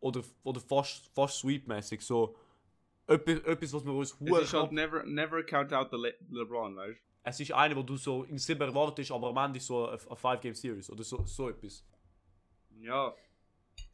[0.00, 2.00] Oder, oder fast, fast sweep-mäßig.
[2.00, 2.36] So
[3.06, 6.76] etwas, etwas, was wir uns Es ist halt never, never count out the Le LeBron,
[6.76, 7.02] weißt du?
[7.22, 9.98] Es ist eine, wo du so in 7 erwartest, aber am Ende ist so eine
[9.98, 10.90] 5-Game-Series.
[10.90, 11.84] Oder so, so etwas.
[12.80, 13.14] Ja.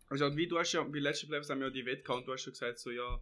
[0.08, 2.42] Also wie du hast ja, wie letzte Playoffs haben wir ja die und du hast
[2.42, 3.20] schon gesagt, so ja,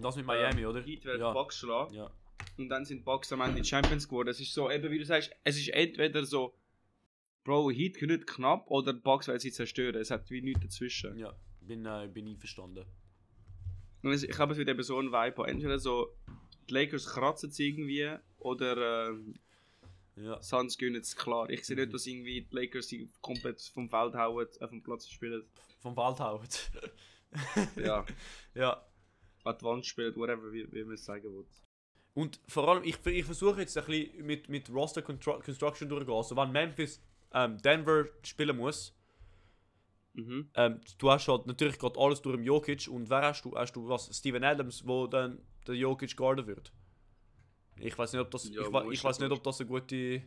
[0.00, 0.80] Das mit Miami, oder?
[0.82, 1.32] Heat werden Ja.
[1.32, 1.94] Bucks schlagen.
[1.94, 2.10] Ja.
[2.58, 4.28] Und dann sind Bucks am Ende die Champions geworden.
[4.28, 6.54] Es ist so, eben wie du sagst, es ist entweder so,
[7.44, 9.96] Bro, Heat können nicht knapp oder Bucks werden sie zerstören.
[10.00, 11.18] Es hat wie nichts dazwischen.
[11.18, 12.84] Ja, bin, äh, bin einverstanden.
[14.02, 15.46] Und es- ich habe es wieder eben so ein Vibe.
[15.46, 16.14] Entweder so,
[16.68, 19.34] die Lakers kratzen es irgendwie oder ähm,
[20.16, 20.40] Ja.
[20.42, 21.50] Suns gönnen es klar.
[21.50, 25.08] Ich sehe nicht, dass irgendwie die Lakers sie komplett vom Feld hauen, auf dem Platz
[25.08, 25.44] spielen.
[25.80, 26.46] Vom Wald hauen.
[27.76, 28.04] Ja,
[28.54, 28.82] ja.
[29.44, 31.44] Advanced spielen, whatever, wie, wie man es sagen will.
[32.14, 36.16] Und vor allem, ich, ich versuche jetzt ein bisschen mit, mit Roster Constru- Construction durchzugehen.
[36.16, 37.00] Also, wenn Memphis
[37.32, 38.94] ähm, Denver spielen muss,
[40.16, 40.48] Mhm.
[40.54, 43.56] ähm, du hast halt natürlich gerade alles durch den Jokic und wer hast du?
[43.56, 44.16] Hast du was?
[44.16, 46.72] Steven Adams, wo dann der Jokic guarden wird?
[47.80, 50.22] Ich weiß nicht, ob das, Ja, ich, ich weiß nicht, ob das ein, gute,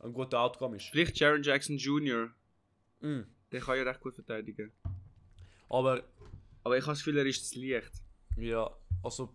[0.00, 0.84] ein guter Outcome ist.
[0.90, 2.30] Vielleicht Jaron Jackson Jr.,
[3.00, 3.22] Mm.
[3.50, 4.70] der kann ja recht gut verteidigen.
[5.70, 6.04] Aber
[6.62, 8.01] Aber ich habe das Gefühl, er ist zu leicht.
[8.36, 8.70] Ja,
[9.02, 9.30] also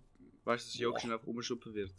[0.48, 1.94] Weißt du, dass Jokic einfach umschuppen wird.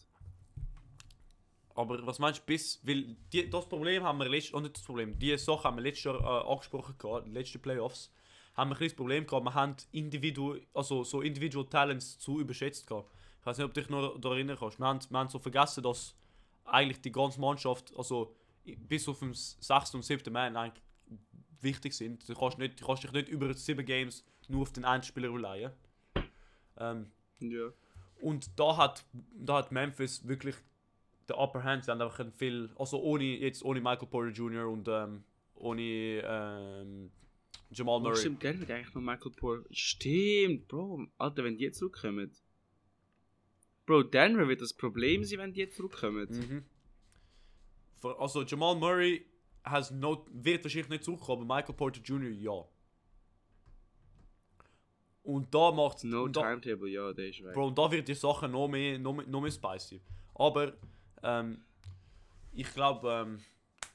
[1.75, 4.83] Aber was meinst du, bis, weil die, das Problem haben wir letztes, oh nicht das
[4.83, 8.11] Problem, die Sache haben wir letztes Jahr äh, angesprochen gehabt, die letzten Playoffs,
[8.57, 12.87] haben wir ein das Problem gehabt, wir haben Individu also so Individual Talents zu überschätzt
[12.87, 13.11] gehabt.
[13.41, 14.81] Ich weiß nicht, ob du dich noch daran erinnern kannst.
[14.81, 16.17] Wir haben, wir haben so vergessen, dass
[16.65, 18.35] eigentlich die ganze Mannschaft, also
[18.65, 20.83] bis auf den sechsten und siebten Mann eigentlich
[21.61, 22.27] wichtig sind.
[22.27, 25.29] Du kannst, nicht, du kannst dich nicht über sieben Games nur auf den einen Spieler
[25.29, 25.73] verleihen.
[26.79, 27.07] Ähm,
[27.41, 27.71] Ja.
[28.21, 30.55] und da hat, da hat Memphis wirklich
[31.29, 31.85] der Upper Hand.
[31.85, 34.69] Sie haben einfach ein viel, also ohne, jetzt ohne Michael Porter Jr.
[34.69, 35.23] und ähm,
[35.57, 37.11] ohne ähm,
[37.71, 38.17] Jamal Oh, Murray.
[38.17, 39.65] stimmt, der wird eigentlich noch Michael Porter.
[39.71, 41.07] Stimmt, Bro.
[41.19, 42.31] Alter, wenn die zurückkommen.
[43.87, 46.29] Bro, Denver wird das Problem sein, wenn die zurückkommen.
[46.31, 46.65] Mhm.
[48.19, 49.25] Also Jamal Murray
[49.65, 52.31] has no, wird wahrscheinlich nicht zurückkommen, Michael Porter Jr.
[52.31, 52.65] ja.
[55.29, 57.53] Und da macht No da, timetable, ja, der ist weg.
[57.53, 60.01] Bro, und da wird die Sache noch mehr, noch mehr, noch mehr spicy.
[60.35, 60.73] Aber
[61.23, 61.61] ähm,
[62.51, 63.45] ich glaube, ähm,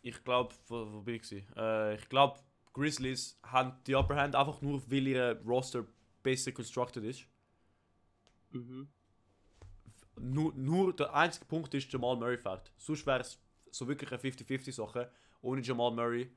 [0.04, 1.44] ich glaube, wo, wo bin ich?
[1.58, 2.40] Äh, ich glaube,
[2.72, 5.88] Grizzlies haben die Upper Hand einfach nur, weil ihr Roster
[6.22, 7.26] besser constructed ist.
[8.52, 8.88] Mhm.
[10.20, 12.72] Nur, nur der einzige Punkt ist Jamal Murray fehlt.
[12.78, 13.40] Sonst wäre es
[13.72, 15.10] so wirklich eine 50-50 Sache.
[15.42, 16.30] Ohne Jamal Murray.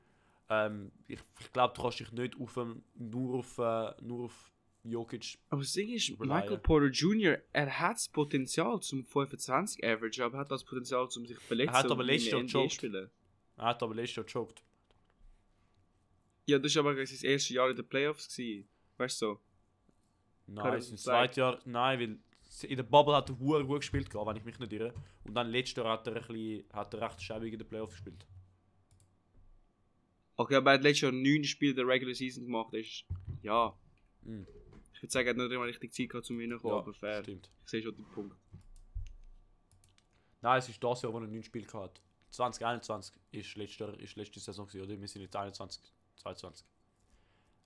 [0.49, 2.59] Ähm, ich ich glaube, du kannst dich nicht auf,
[2.95, 4.56] nur, auf, äh, nur auf
[4.89, 5.37] Jokic.
[5.49, 6.19] Aber das Ding ist.
[6.19, 11.09] Michael Porter Jr., er hat das Potenzial zum 25 Average, aber er hat das Potenzial
[11.09, 12.71] zum sich verletzen Er hat aber letztes Jahr gechoked.
[12.73, 13.09] spielen.
[13.57, 14.63] Er hat aber letztes Jahr gechoked.
[16.45, 18.29] Ja, das war aber sein erstes Jahr in den Playoffs.
[18.35, 18.67] Gewesen.
[18.97, 19.39] Weißt du so?
[20.47, 22.19] Nein, ich zweiten Jahr, nein, weil
[22.69, 24.93] in der Bubble hat er gut gespielt, wenn ich mich nicht irre.
[25.25, 27.91] Und dann letztes Jahr hat er, ein bisschen, hat er recht schäbig in den Playoffs
[27.91, 28.25] gespielt.
[30.37, 32.73] Okay, aber er hat letztes Jahr 9 Spiele der Regular Season gemacht.
[32.73, 33.05] Das ist,
[33.41, 33.75] ja.
[34.21, 34.47] Mhm.
[34.97, 37.21] Ich würde sagen, er hat nicht immer richtig Zeit gehabt, zum Reinkommen, Ja, aber fair.
[37.23, 37.49] stimmt.
[37.63, 38.35] Ich sehe schon den Punkt.
[40.41, 42.01] Nein, es ist das Jahr, wo er 9 Spiele hatte.
[42.31, 44.99] 2021 ist letzte, Jahr- ist letzte Saison, gewesen, oder?
[44.99, 45.83] Wir sind jetzt 21,
[46.17, 46.65] 22.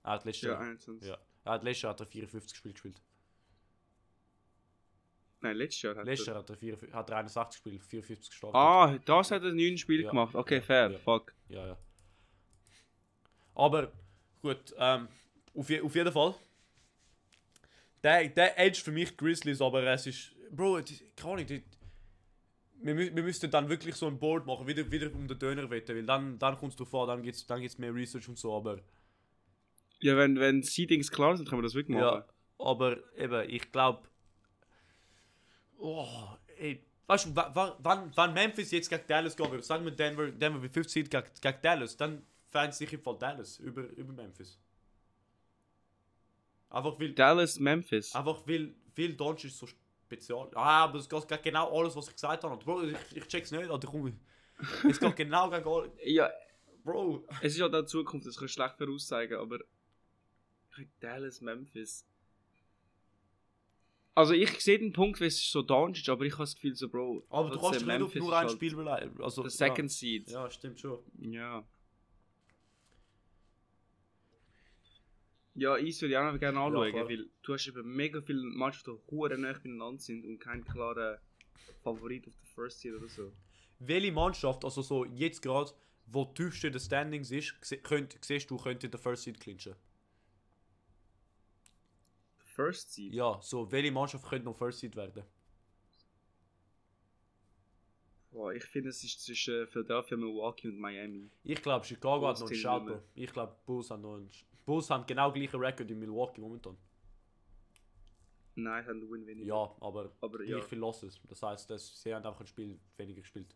[0.04, 1.08] Er hat letztes Ja, Jahr, 21.
[1.08, 1.18] ja.
[1.44, 3.02] Er hat letztes Jahr hat er 54 Spiele gespielt.
[5.40, 6.34] Nein, letztes Jahr hat Letztes er...
[6.34, 8.54] Jahr hat er, 54, hat er 61 gespielt, 54 gestartet.
[8.56, 10.10] Ah, das hat er 9 Spiele Ja.
[10.10, 10.34] gemacht.
[10.34, 10.90] Okay, fair.
[10.92, 10.98] Ja.
[10.98, 11.34] Fuck.
[11.48, 11.78] Ja, ja.
[13.54, 13.92] Aber
[14.40, 15.08] gut, ähm,
[15.54, 16.34] auf, je, auf jeden Fall.
[18.02, 20.32] Der, der Edge für mich Grizzlies, aber es ist.
[20.50, 20.80] Bro,
[21.16, 21.62] keine Ahnung, die,
[22.82, 25.70] wir, mü- wir müssten dann wirklich so ein Board machen, wieder, wieder um den Döner
[25.70, 28.28] wetten, weil dann, dann kommt es drauf an, dann gibt es dann gibt's mehr Research
[28.28, 28.80] und so, aber.
[30.00, 32.22] Ja, wenn, wenn Seedings klar sind, können wir das wirklich machen.
[32.22, 32.26] Ja,
[32.58, 34.08] aber eben, ich glaube.
[35.78, 36.06] Oh,
[36.58, 36.84] ey.
[37.06, 40.30] Weißt du, wa- wa- wann, wann Memphis jetzt gegen Dallas gehen würde, sagen wir Denver,
[40.30, 44.12] Denver mit 50 Seed gegen, gegen Dallas, dann fände ich im Fall Dallas über, über
[44.12, 44.58] Memphis.
[46.72, 48.14] Einfach weil, Dallas, Memphis.
[48.14, 50.48] einfach weil, weil Doncic so spezial.
[50.54, 52.56] Ah, aber es geht genau alles, was ich gesagt habe.
[52.56, 54.18] Bro, ich, ich check's nicht, Alter, komm.
[54.88, 55.90] Es geht genau gegen alles.
[56.02, 56.30] Ja,
[56.82, 57.26] Bro.
[57.42, 59.58] es ist halt auch die Zukunft, das kann ich schlecht voraussagen, aber...
[61.00, 62.06] Dallas, Memphis...
[64.14, 66.74] Also ich sehe den Punkt, weil es ist so Doncic, aber ich habe das Gefühl
[66.74, 67.26] so, Bro...
[67.28, 69.22] Aber du kannst nicht auf nur ein halt Spiel beleidigen.
[69.22, 70.30] Also, Der Second Seed.
[70.30, 70.44] Ja.
[70.44, 71.00] ja, stimmt schon.
[71.18, 71.66] Ja.
[75.54, 77.08] Ja, Eis würde ich auch noch gerne anschauen, klar.
[77.08, 81.18] weil du hast eben mega viele Mannschaften, die hure nah beieinander sind und keinen klaren
[81.82, 83.32] Favorit auf der First Seed oder so.
[83.78, 85.72] Welche Mannschaft, also so jetzt gerade,
[86.06, 89.74] wo tiefst in den Standings ist, könnt, siehst du, könnte der First Seed clinchen?
[92.38, 93.12] First Seed?
[93.12, 95.24] Ja, so, welche Mannschaft könnte noch First Seed werden?
[98.30, 101.30] Boah, ich finde, es ist zwischen Philadelphia, Milwaukee und Miami.
[101.44, 103.02] Ich glaube, Chicago hat noch einen Bulls Bro.
[103.14, 104.30] Ich glaube, Bulls haben noch einen.
[104.64, 106.76] Bulls haben genau gleichen Record in Milwaukee momentan.
[108.54, 109.46] Nein, sie haben Win weniger.
[109.48, 110.60] Ja, aber, Aber gleich ja.
[110.60, 111.18] viel Losses.
[111.28, 113.54] Das heisst, dass sie haben einfach ein Spiel weniger gespielt.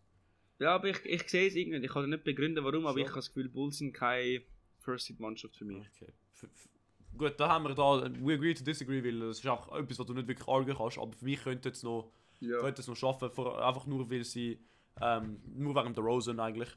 [0.58, 1.84] Ja, aber ich, ich sehe es irgendwie.
[1.84, 3.02] Ich kann nicht begründen, warum, aber Schon.
[3.02, 4.42] ich habe das Gefühl, Bulls sind keine
[4.78, 5.86] First-Seed-Mannschaft für mich.
[5.94, 6.12] Okay.
[6.32, 6.68] F
[7.16, 10.06] gut, da haben wir da, we agree to disagree, weil das ist auch etwas, was
[10.06, 12.60] du nicht wirklich argen kannst, aber für mich könnte es noch, Ja.
[12.60, 14.58] könnte es noch schaffen, einfach nur weil sie,
[15.00, 16.70] ähm, nur wegen der Rosen eigentlich,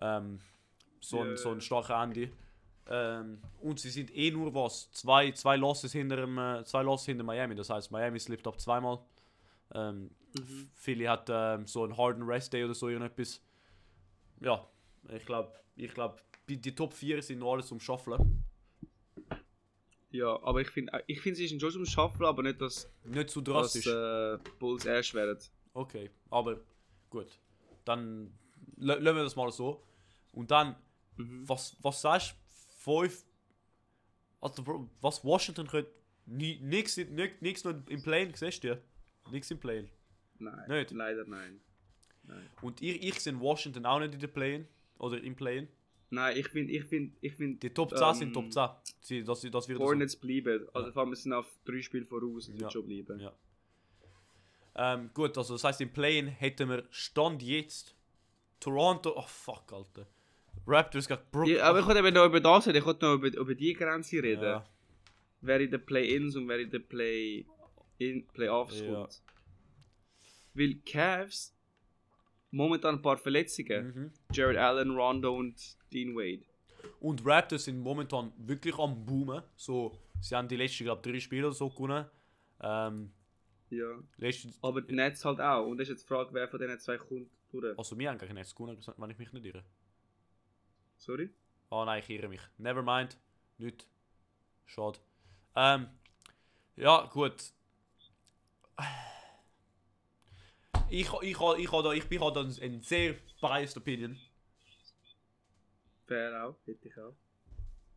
[0.00, 0.38] ähm,
[1.00, 1.36] so, ein, Ja.
[1.36, 2.30] so ein starker Ende.
[2.88, 7.06] Ähm, und sie sind eh nur was, zwei, zwei Losses hinter, dem, äh, zwei Losses
[7.06, 8.98] hinter Miami, das heißt Miami slippt ab zweimal.
[9.74, 10.70] Ähm, Mhm.
[10.72, 13.42] Philly hat ähm, so einen harden Rest Day oder so irgendetwas.
[14.40, 14.66] Ja,
[15.10, 16.16] ich glaube, ich glaube,
[16.48, 18.42] die Top 4 sind noch alles zum Schaffeln.
[20.10, 23.30] Ja, aber ich finde, ich finde, sie sind schon zum Schaffen, aber nicht, dass, Nicht
[23.30, 23.86] zu dass drastisch.
[23.86, 25.38] äh, Bulls erst werden.
[25.74, 26.60] Okay, aber
[27.08, 27.38] gut.
[27.84, 28.32] Dann
[28.76, 29.82] lassen wir das mal so.
[30.32, 30.76] Und dann,
[31.18, 31.46] Mhm.
[31.46, 32.36] was, was sagst du?
[32.84, 33.24] Fünf.
[34.40, 35.90] Also, Bro, was Washington könnte.
[36.26, 36.96] ni- Nix,
[37.64, 38.80] noch im Plane, siehst du?
[39.30, 39.88] Nix im Plane.
[40.38, 40.90] Nein, Nicht?
[40.90, 41.60] leider nein.
[42.24, 44.66] Nein, Und ich, ich sehe Washington auch nicht in der Plane.
[44.98, 45.68] Oder im Plane.
[46.10, 48.68] nein ich finde, ich finde, ich finde, Die Top 10 sind Ähm, Top 10.
[49.00, 49.84] Sie, das, das wird so.
[49.84, 50.66] Hornets bleiben.
[50.72, 50.92] Also Ja.
[50.92, 52.70] vor allem, wir sind auf drei Spiele voraus, das Ja.
[52.70, 53.18] schon bleiben.
[53.20, 53.32] Ja.
[54.74, 57.94] Ähm, gut, also das heißt im Play-In hätten wir Stand jetzt
[58.60, 59.12] Toronto.
[59.16, 60.06] Oh fuck, Alter.
[60.66, 61.56] Raptors gegen Brooklyn.
[61.56, 63.72] Ja, aber ich wollte eben noch über das reden, ich wollte noch über, über die
[63.74, 64.42] Grenze reden.
[64.42, 64.64] Ja.
[65.40, 67.44] Wer in den Play-Ins und wer in den Play
[67.98, 68.86] in Playoffs Ja.
[68.94, 69.22] kommt.
[70.54, 71.54] Weil Cavs
[72.50, 73.86] momentan ein paar Verletzungen.
[73.94, 74.12] Mhm.
[74.32, 75.56] Jared Allen, Rondo und
[75.92, 76.42] Dean Wade.
[77.00, 79.42] Und Raptors sind momentan wirklich am Boomen.
[79.56, 82.06] So, sie haben die letzten, glaube drei Spiele oder so gewonnen.
[82.60, 83.10] Ähm,
[83.70, 83.86] Ja.
[84.18, 85.66] letzte, Aber die Nets halt auch.
[85.66, 87.76] Und das ist jetzt die Frage, wer von diesen zwei kommt durch.
[87.78, 89.64] also wir haben gegen Nets gewonnen, wenn ich mich nicht irre.
[91.02, 91.28] Sorry?
[91.70, 92.40] Oh nein, ich irre mich.
[92.58, 93.16] Never mind.
[93.58, 93.88] Nicht.
[94.66, 95.00] Schade.
[95.56, 95.88] Ähm,
[96.76, 97.52] ja, gut.
[100.90, 104.16] Ich, ich, ich, ich, ich, bin halt ein, sehr biased Opinion.
[106.06, 107.16] Fair auch, hätte ich auch.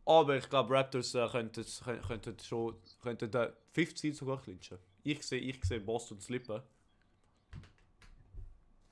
[0.04, 4.78] Aber ich glaube, Raptors äh, könnten, kö- könnten schon könnten den Fifth Seed sogar clinchen.
[5.04, 6.60] Ich sehe ich seh Boston slippen.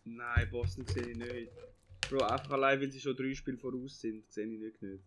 [0.05, 1.53] Nein, Boston sehe ich nicht.
[2.17, 4.83] Bro, einfach allein, weil sie schon drei Spiele voraus sind, sehe ich nicht.
[4.83, 5.03] nicht.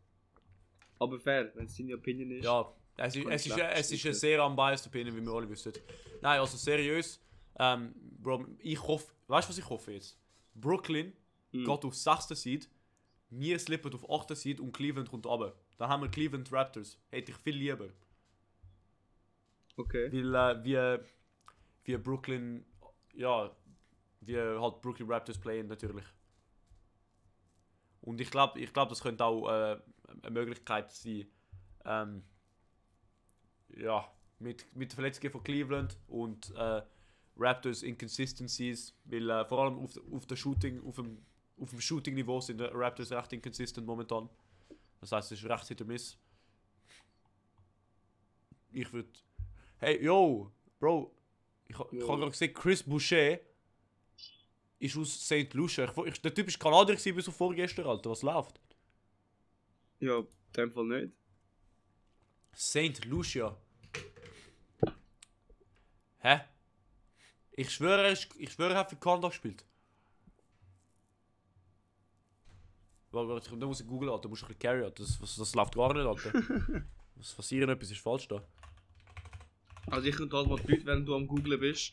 [1.00, 2.46] Aber fair, wenn es deine Opinion ist.
[2.46, 5.74] Ja, es ist, es ist, es ist eine sehr unbiased Opinion, wie wir alle wissen.
[6.22, 7.22] Nein, also seriös.
[7.60, 10.17] Ähm, Bro, ich hoffe, weißt du, was ich hoffe jetzt?
[10.56, 11.13] Brooklyn
[11.52, 11.65] Mhm.
[11.65, 12.28] geht auf 6.
[12.30, 12.70] Seed,
[13.30, 14.36] wir slippen auf 8.
[14.36, 15.56] Seed und Cleveland kommt runter.
[15.78, 17.00] Dann haben wir Cleveland Raptors.
[17.10, 17.89] Hätte ich viel lieber.
[19.76, 20.12] Okay.
[20.12, 21.06] Weil äh, wir,
[21.84, 22.65] wir Brooklyn,
[23.13, 23.56] ja,
[24.22, 26.04] wir halt Brooklyn Raptors playen natürlich.
[28.08, 29.78] Und ich glaube, ich glaub, das könnte auch äh,
[30.22, 31.28] eine Möglichkeit sein,
[31.84, 32.24] ähm,
[33.76, 36.84] ja, mit, mit der Verletzung von Cleveland und äh,
[37.36, 41.17] Raptors Inconsistencies, weil äh, vor allem auf, auf der Shooting, auf dem,
[41.60, 44.30] auf dem Shooting-Niveau sind die Raptors recht inconsistent momentan.
[45.02, 46.17] Das heißt, es ist recht hit or miss.
[48.72, 49.10] Ich würde
[49.80, 51.12] Hey, yo, Bro,
[51.65, 53.39] ich, ich habe gerade gesehen, Chris Boucher
[54.79, 55.53] ist aus St.
[55.53, 55.85] Lucia.
[55.85, 58.09] Ich, ich, der Typ ist Kanadier gewesen bis auf vorgestern, Alter.
[58.11, 58.59] Was läuft?
[59.99, 61.13] Ja, in dem Fall nicht.
[62.55, 63.05] St.
[63.05, 63.55] Lucia.
[66.19, 66.41] Hä?
[67.51, 69.65] Ich schwöre, ist- ich schwöre, er hat für Kanada gespielt.
[73.11, 74.23] Warte, warte, da muss ich googeln, Alter.
[74.23, 75.03] Da musst du ein bisschen carry, Alter.
[75.03, 76.33] Das, das, das läuft gar nicht, Alter.
[77.15, 78.43] Was passiert, etwas ist falsch da.
[79.87, 81.91] Also ich könnte halt mal die Leute, während du am googlen bist.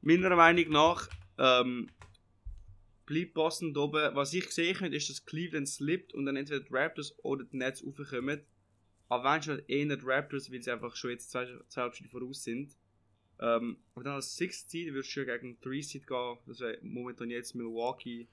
[0.00, 1.08] Meiner Meinung nach
[1.42, 1.88] ähm,
[3.04, 4.14] bleibt Boston da oben.
[4.14, 7.56] Was ich sehen könnte, ist, dass Cleveland slippt und dann entweder die Raptors oder die
[7.56, 8.42] Nets raufkommen.
[9.08, 12.44] Aber wenn schon eher die Raptors, weil sie einfach schon jetzt zwei, zwei Spiele voraus
[12.44, 12.76] sind.
[13.40, 16.38] Ähm, aber dann als Sixth Seed würdest du ja gegen 3 Seed gehen.
[16.46, 18.28] Das wäre momentan jetzt Milwaukee.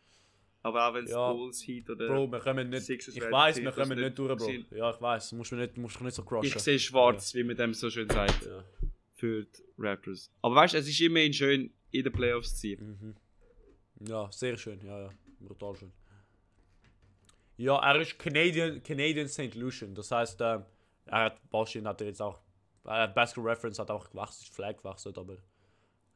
[0.61, 1.33] Aber auch wenn es Ja.
[1.33, 2.07] Bulls Heat oder...
[2.07, 2.83] Bro, wir kommen nicht.
[2.83, 4.45] Sixers Ich weiß, wir kommen nicht nicht durch, Bro.
[4.45, 4.71] sind.
[4.71, 5.31] Ja, ich weiß.
[5.31, 6.45] Musst du nicht, musst du nicht so crushen.
[6.45, 8.45] ich sehe schwarz, wie man dem so schön sagt.
[8.45, 8.63] Ja.
[9.15, 10.31] für die Raptors.
[10.41, 12.97] Aber weißt du, es ist immerhin schön, in den Playoffs sein.
[13.99, 14.07] Mhm.
[14.07, 15.09] Ja, sehr schön, ja, ja.
[15.39, 15.91] Brutal schön.
[17.57, 19.55] Ja, er ist Canadian, Canadian St.
[19.55, 19.93] Lucian.
[19.93, 20.63] Das heißt, ähm,
[21.05, 22.39] er hat Bastian hat er jetzt auch.
[22.85, 25.33] Hat Basketball Reference hat auch gewechselt, Flag gewechselt, aber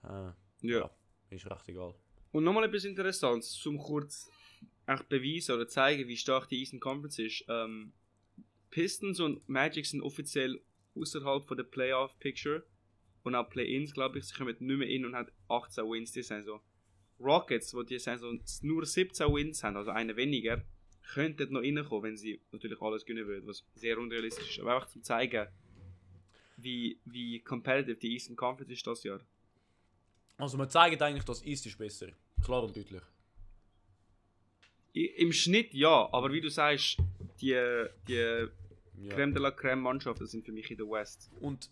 [0.04, 0.32] äh,
[0.62, 0.80] Ja.
[0.80, 0.90] Ja.
[1.30, 1.94] ist recht egal.
[2.32, 4.30] Und nochmal etwas Interessantes, um kurz
[4.88, 7.44] echt beweisen oder zeigen, wie stark die Eastern Conference ist.
[7.50, 7.92] Ähm,
[8.70, 10.62] Pistons und Magic sind offiziell
[10.96, 12.64] außerhalb von der Playoff-Picture
[13.24, 16.24] und auch Play-Ins, glaube ich, sie kommen nicht mehr in und haben 18 Wins die
[16.24, 16.60] Saison.
[17.20, 20.64] Rockets, die Saison nur 17 Wins haben, also eine weniger,
[21.14, 24.60] könnten noch reinkommen, wenn sie natürlich alles gewinnen würden, was sehr unrealistisch ist.
[24.60, 25.48] Aber einfach zum zeigen,
[26.58, 29.20] wie, wie competitive die Eastern Conference ist das Jahr.
[30.38, 32.08] Also man zeigt eigentlich, dass East ist besser.
[32.44, 33.02] Klar und deutlich.
[34.96, 36.98] I, Im Schnitt ja, aber wie du sagst,
[37.42, 37.56] die,
[38.08, 38.48] die
[39.02, 39.16] Ja.
[39.16, 41.30] Creme de la Creme Mannschaften sind für mich in der West.
[41.42, 41.70] Und...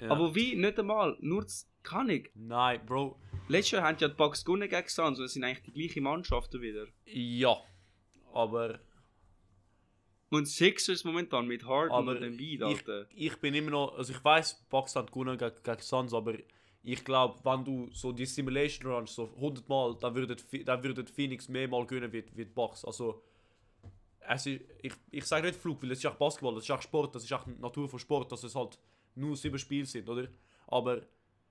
[0.00, 0.10] Ja.
[0.10, 0.56] Aber wie?
[0.56, 1.16] Nicht einmal.
[1.20, 2.30] Nur das kann ich.
[2.34, 3.18] Nein, Bro.
[3.48, 6.02] Letztes Jahr haben ja die Bucks gewonnen gegen Suns und es sind eigentlich die gleichen
[6.02, 6.86] Mannschaften wieder.
[7.06, 7.56] Ja.
[8.32, 8.80] Aber...
[10.30, 13.06] Und Sixers momentan mit Harden Aber und Embiid, ich, Alter.
[13.14, 16.34] ich bin immer noch, also ich weiß, Bucks hat gewonnen gegen, gegen Suns, aber
[16.82, 21.06] ich glaube, wenn du so die Simulation runst, so 100 Mal, dann würden, dann würden
[21.06, 22.84] Phoenix mehr Mal gewinnen wie, wie die Bucks.
[22.84, 23.22] Also,
[24.28, 26.82] es ist, ich, ich sage nicht Flug, weil es ist auch Basketball, das ist auch
[26.82, 28.78] Sport, das ist auch Natur von Sport, dass es halt
[29.14, 30.28] nur sieben Spiele sind, oder?
[30.66, 31.02] Aber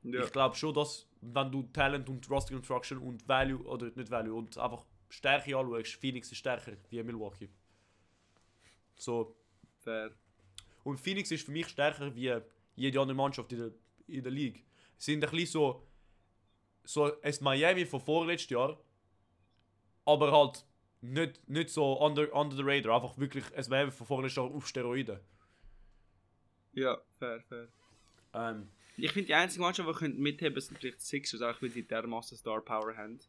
[0.04, 0.24] Ja.
[0.24, 4.34] ich glaube schon, dass wenn du Talent und Roster Construction und Value, oder nicht Value,
[4.36, 7.50] und einfach Stärke anschaust, Phoenix ist stärker wie Milwaukee.
[8.96, 9.36] So,
[9.80, 10.12] Fair.
[10.84, 12.34] und Phoenix ist für mich stärker wie
[12.76, 13.72] jede andere Mannschaft in der,
[14.08, 14.60] in der Liga.
[14.98, 15.88] Sie sind ein bisschen so,
[16.84, 18.78] so ein Miami von vorletztes Jahr,
[20.06, 20.66] aber halt
[21.02, 24.68] nicht, nicht so under, under the radar, einfach wirklich ein Miami von vorletztes Jahr auf
[24.68, 25.20] Steroiden.
[26.74, 27.68] Ja, fair, fair.
[28.34, 31.70] Ähm, Ich finde, die einzige Mannschaft, die könnte mitheben, sind vielleicht die Sixers, auch weil
[31.70, 33.20] sie dermaßen Star Power haben.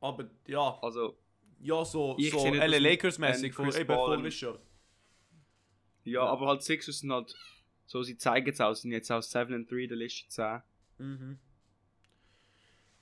[0.00, 1.16] aber ja, Also,
[1.60, 4.58] ja so, Ich so LA dass Lakers ein mäßig von eben vorletztes Jahr.
[6.04, 7.34] ja, aber halt Sixers sind halt,
[7.86, 10.62] so sie zeigen es auch, sind jetzt auch 7 and 3 der Liste 10.
[10.98, 11.38] Mhm.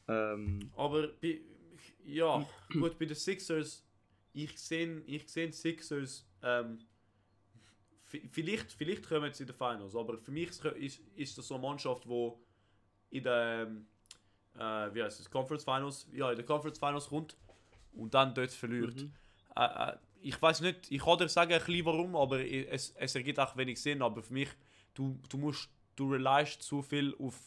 [0.08, 1.40] Ähm, Aber bei,
[2.04, 3.84] ja, gut, bei den Sixers,
[4.32, 6.80] ich sehe ich seh Sixers, ähm,
[8.10, 11.62] vielleicht, vielleicht kommen sie in die Finals, aber für mich ist, ist, das so eine
[11.62, 12.40] Mannschaft, wo
[13.10, 13.86] in der, ähm,
[14.54, 17.36] äh, wie heißt es, Conference Finals, ja, in der Conference Finals kommt
[17.92, 18.96] und dann dort verliert.
[18.96, 19.12] Mhm.
[19.56, 23.14] Äh, äh, ich weiß nicht, ich kann dir sagen ein bisschen warum, aber es, es
[23.14, 24.50] ergibt auch wenig Sinn, aber für mich,
[24.94, 27.38] du, du musst, du reliest zu viel auf,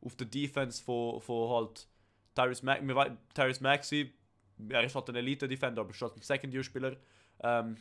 [0.00, 1.88] auf die Defense von, von halt
[2.34, 2.82] Tyrese Mac,
[3.60, 4.12] Maxey,
[4.68, 6.96] er ist halt ein Elite-Defender, aber ist halt ein Second-Year-Spieler.
[7.40, 7.76] Ähm,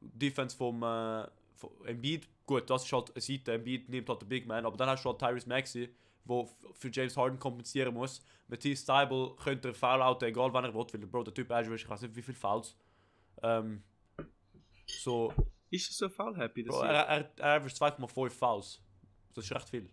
[0.00, 1.26] Defense vom, äh,
[1.86, 4.88] Embiid, gut, das ist halt eine Seite, Embiid nimmt halt den Big Man, aber dann
[4.88, 8.24] hast du halt Tyrese Maxey, der für James Harden kompensieren muss.
[8.48, 11.74] Matthias Steibel könnte er foul outen, egal wann er will, weil Bro, der Typ average,
[11.84, 12.76] ich weiß nicht wie viele Fouls.
[13.42, 13.82] Ähm,
[14.86, 15.32] so,
[15.70, 16.64] Ist das so foul happy?
[16.64, 18.80] Das Bro, er, er, er average 2,5 Fouls.
[19.34, 19.90] Das ist recht viel.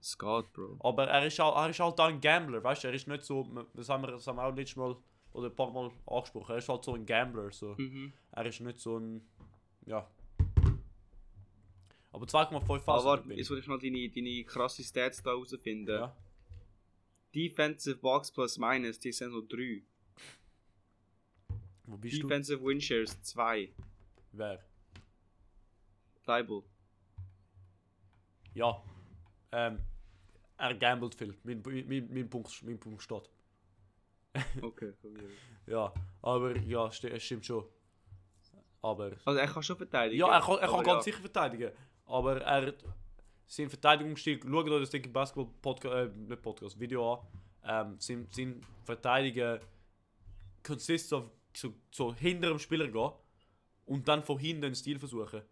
[0.00, 0.76] es geht, Bro.
[0.80, 2.88] Aber er ist, auch, er ist halt ein Gambler, weißt du?
[2.88, 4.96] Er ist nicht so, das haben wir, das haben wir auch letztes Mal
[5.32, 6.52] oder ein paar Mal angesprochen.
[6.52, 7.50] Er ist halt so ein Gambler.
[7.50, 7.74] So.
[7.76, 8.12] Mhm.
[8.32, 9.26] Er ist nicht so ein.
[9.86, 10.06] Ja.
[12.14, 13.04] Aber 2,5 Fouls.
[13.04, 15.88] Aber er jetzt will ich mal deine, deine krasse Stats da herausfinden.
[15.88, 16.16] Ja.
[17.34, 19.82] Defensive Box plus minus, die sind so 3.
[21.86, 23.66] Wo bist Defensive Win Shares 2.
[23.66, 23.72] du?
[24.30, 24.64] Wer?
[26.24, 26.62] Bible.
[28.54, 28.80] Ja.
[29.50, 29.80] Ähm,
[30.56, 31.36] er gambelt viel.
[31.42, 33.28] Mein, mein, mein, Punkt, mein Punkt steht.
[34.62, 34.92] Okay.
[35.66, 35.92] Ja.
[36.22, 37.64] Aber ja, es stimmt schon.
[38.82, 39.16] Aber.
[39.24, 40.20] Also er kann schon verteidigen.
[40.20, 41.12] Ja, er kann, er kann ganz ja.
[41.12, 41.72] sicher verteidigen.
[42.06, 42.74] Aber er
[43.46, 47.20] sein Verteidigungsstil, schau dir das Ding Basketball Podcast, äh, nicht Podcast, Video an.
[47.66, 49.60] Ähm, sein, sein Verteidigen
[50.62, 53.10] consists of so, so hinter dem Spieler gehen
[53.86, 55.42] und dann von hinten den Stil versuchen.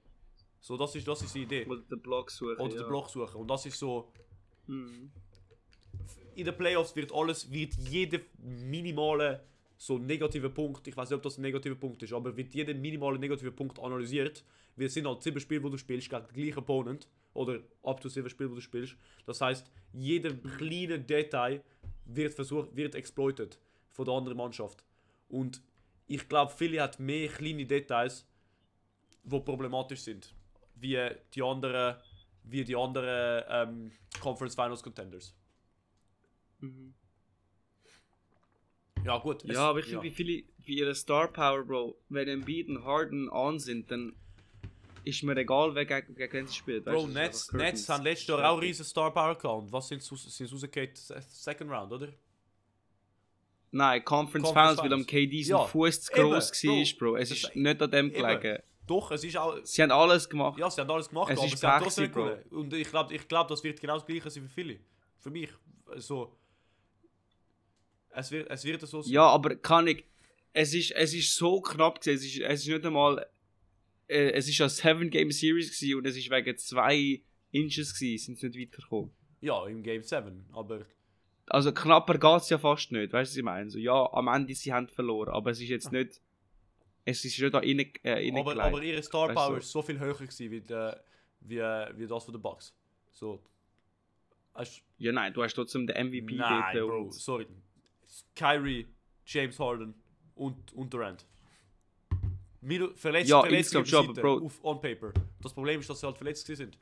[0.60, 1.66] So, das ist, das ist die Idee.
[1.66, 2.56] Oder den Block suchen.
[2.58, 2.82] Oder ja.
[2.82, 3.36] den Block suchen.
[3.36, 4.12] Und das ist so,
[4.66, 5.10] Mhm.
[6.36, 9.44] in den Playoffs wird alles, wird jeder minimale
[9.82, 12.72] so negative Punkt, ich weiß nicht, ob das ein negativer Punkt ist, aber wird jeder
[12.72, 14.44] minimale negative Punkt analysiert.
[14.76, 17.08] Wir sind halt sieben Spiele, wo du spielst, gegen den gleichen Opponent.
[17.34, 18.94] Oder up to sieben Spiele, wo du spielst.
[19.26, 21.64] Das heißt, jeder kleine Detail
[22.04, 23.58] wird versucht, wird exploited
[23.90, 24.84] von der anderen Mannschaft.
[25.28, 25.60] Und
[26.06, 28.24] ich glaube, Philly hat mehr kleine Details,
[29.24, 30.32] die problematisch sind.
[30.76, 30.96] Wie
[31.34, 31.96] die anderen,
[32.44, 35.34] wie die anderen ähm, Conference Finals Contenders.
[36.60, 36.94] Mhm.
[39.04, 39.44] Ja, gut.
[39.44, 40.00] es- Ja, aber ich ja.
[40.00, 44.14] finde, wie viele, wie ihre Star Power, Bro, wenn Embiid und Harden an sind, dann
[45.04, 46.84] ist mir egal, wer gegen, gegen wen sie spielt.
[46.84, 49.62] Bro, Nets, Nets haben letztes Jahr auch riesen Star Power gehabt.
[49.62, 50.96] Und was sind sie raus- sind sie rausgekehrt?
[50.96, 52.08] Se- Second Round, oder?
[53.74, 55.06] Nein, Conference, Conference Finals, weil am.
[55.06, 57.16] KD sein Ja, Fuß zu groß war, Bro.
[57.16, 58.58] Es Das- ist nicht an dem gelegen.
[58.86, 59.56] Doch, es ist auch.
[59.62, 60.58] Sie haben alles gemacht.
[60.58, 62.12] Ja, sie haben alles gemacht, Es aber ist sie haben trotzdem.
[62.50, 64.78] Und ich glaube, ich glaub, das wird genau das gleiche sein für viele.
[65.20, 65.48] Für mich.
[65.96, 66.36] So.
[68.14, 69.12] Es wird, es wird so sein.
[69.12, 70.04] Ja, aber kann ich.
[70.52, 72.16] Es ist, es ist so knapp gewesen.
[72.16, 73.26] Es ist, es ist nicht einmal.
[74.08, 78.48] Äh, es ist eine 7-Game-Series gewesen und es ist wegen zwei Inches gewesen, sind sie
[78.48, 79.10] nicht weitergekommen.
[79.40, 80.46] Ja, im Game 7.
[80.52, 80.80] Aber
[81.46, 83.70] Also knapper geht es ja fast nicht, weißt du, was ich meine?
[83.70, 86.20] So, ja, am Ende sie haben verloren, aber es ist jetzt nicht.
[87.04, 89.42] Es ist nicht da rein, äh, aber, aber ihre Star Weißt du?
[89.42, 91.02] Power ist so viel höher gewesen wie, der,
[91.40, 92.74] wie, wie das von den Bucks.
[93.10, 93.42] So.
[94.54, 97.46] Hast, Ja, nein, du hast trotzdem den MVP nein, Bro, sorry.
[98.34, 98.86] Kyrie,
[99.26, 99.94] James Harden
[100.34, 101.26] und, und Durant.
[102.62, 105.12] Minu- Verletzt, Ja, verletzt insgesamt schon, aber Bro- auf on paper.
[105.42, 106.78] Das Problem ist, dass sie halt verletzt sind.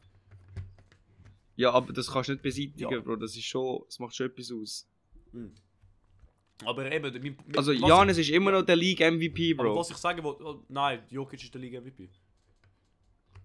[1.56, 3.00] Ja, aber das kannst du nicht beseitigen, Ja.
[3.00, 3.16] Bro.
[3.16, 4.86] Das ist schon, das macht schon etwas aus.
[6.64, 9.76] Aber eben, mein, mein- Also Janis ist immer noch der League MVP, Aber Bro.
[9.78, 12.08] was ich sagen wollte, oh, nein, Jokic ist der Liga MVP.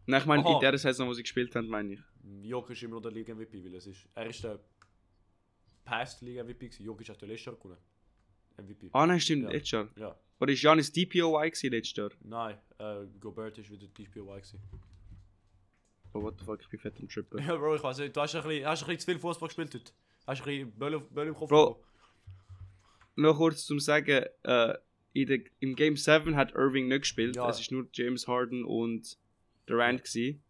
[0.07, 0.53] Nein, ich meine Aha.
[0.55, 1.99] in der Saison, wo sie gespielt haben, meine ich.
[2.43, 4.59] Jokic ist immer noch der Liga MVP, weil es ist, er ist der
[5.85, 6.83] Past Liga MVP gewesen.
[6.85, 7.77] Jokic hat ja letztes Jahr gewonnen.
[8.57, 8.89] MVP.
[8.93, 9.49] Ah nein, stimmt, Ja.
[9.51, 9.89] letztes Jahr.
[9.97, 12.09] Ja, Oder ist Janis DPOY gewesen letztes Jahr?
[12.21, 14.59] nein, äh, Gobert ist wieder DPOY gewesen.
[16.13, 17.39] Oh, what the fuck, ich bin fett am Trippen.
[17.45, 19.47] Ja, Bro, ich weiß nicht, du hast ein bisschen, hast ein bisschen zu viel Fußball
[19.49, 19.91] gespielt heute.
[20.25, 21.83] Hast ein bisschen Böll, Böll im Kopf Bro.
[23.17, 24.73] Noch kurz zum Sagen, äh,
[25.13, 27.35] in der, im Game 7 hat Irving nicht gespielt.
[27.35, 27.49] Ja.
[27.49, 29.17] Es ist nur James Harden und
[29.65, 30.41] Durant gewesen.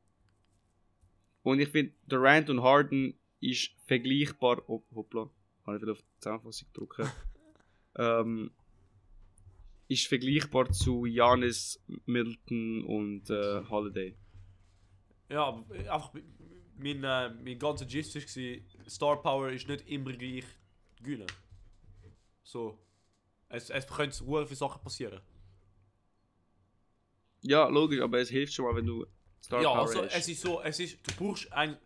[1.44, 3.18] Und ich finde, Durant und Harden
[3.50, 4.64] ist vergleichbar.
[4.68, 5.30] Oh, hoppla,
[5.66, 7.10] habe ich wieder auf die Zusammenfassung drücken.
[7.98, 8.52] ähm,
[9.88, 14.16] ist vergleichbar zu Janis, Middleton und äh, Holiday.
[15.30, 16.14] Ja, aber einfach,
[16.78, 20.46] mein, äh, mein ganzer Gist war, Star Power ist nicht immer gleich
[20.98, 21.28] gewinnen.
[22.44, 22.80] So.
[23.48, 25.22] Es, es können sehr viele Sachen passieren.
[27.42, 29.06] Ja, logisch, aber es hilft schon mal, wenn du
[29.42, 30.16] Star ja, Power also hast.
[30.16, 31.78] es ist so, es ist, du brauchst ein,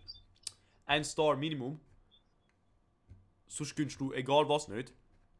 [0.89, 1.79] ein Star Minimum.
[3.47, 4.93] Sonst gönnst du egal was nicht.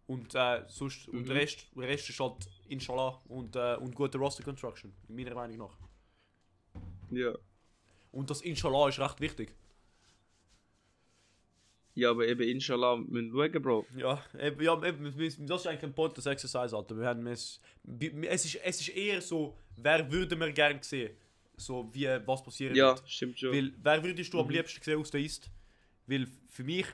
[0.08, 1.26] Und, äh, sonst, und Mhm.
[1.26, 5.58] der, Rest, der Rest ist halt Inshallah und, äh, und gute Roster Construction, meiner Meinung
[5.58, 5.78] nach.
[7.12, 7.34] Ja.
[8.12, 9.54] Und das Inshallah ist recht wichtig.
[11.96, 13.86] ja, aber eben inshallah müssen wir schauen, Bro.
[13.98, 15.04] Ja, eben, ja eben,
[15.48, 16.98] das ist eigentlich ein Pointless Exercise, Alter.
[16.98, 17.60] Wir haben es,
[18.30, 21.16] es, ist, es ist eher so, wer würde man gerne sehen?
[21.60, 23.10] So, wie, was passieren Ja, wird.
[23.10, 23.52] stimmt schon.
[23.54, 24.54] Weil, wer würdest du am Mhm.
[24.54, 25.50] liebsten sehen aus der East?
[26.08, 26.86] Weil für mich,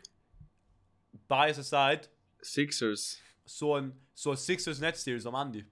[1.28, 2.07] bias aside,
[2.41, 3.20] Sixers.
[3.45, 5.66] so ein, so ein Sixers Net Series am Ende.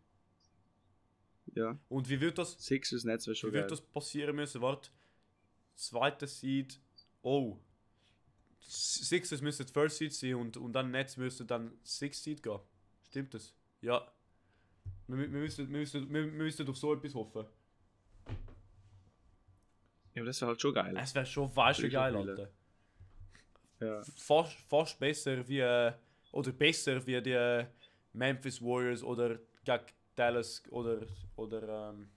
[1.56, 1.78] Ja.
[1.90, 3.62] Und wie wird das, Sixers Netz wäre schon wie geil.
[3.64, 4.62] wird das passieren müssen?
[4.62, 4.90] Warte,
[5.76, 6.80] zweiter Seed,
[7.22, 7.58] oh.
[8.60, 12.60] Sixers müsste First Seed sein und, und dann Nets müsste dann Sixth Seed gehen.
[13.10, 13.54] Stimmt das?
[13.82, 14.08] Ja.
[15.08, 17.46] Wir, wir, müssen, wir, müssen, wir, wir müssen auf so etwas hoffen.
[20.14, 20.96] Ja, aber das wäre halt schon geil.
[20.98, 22.16] Es wäre schon weißt du geil.
[22.16, 22.50] Alter.
[23.80, 24.02] Ja.
[24.16, 25.60] Fast, fast besser wie.
[25.60, 25.94] Äh,
[26.32, 27.66] oder besser wie die äh,
[28.14, 29.84] Memphis Warriors oder gegen
[30.16, 31.06] Dallas oder.
[31.36, 32.10] Oder, ähm,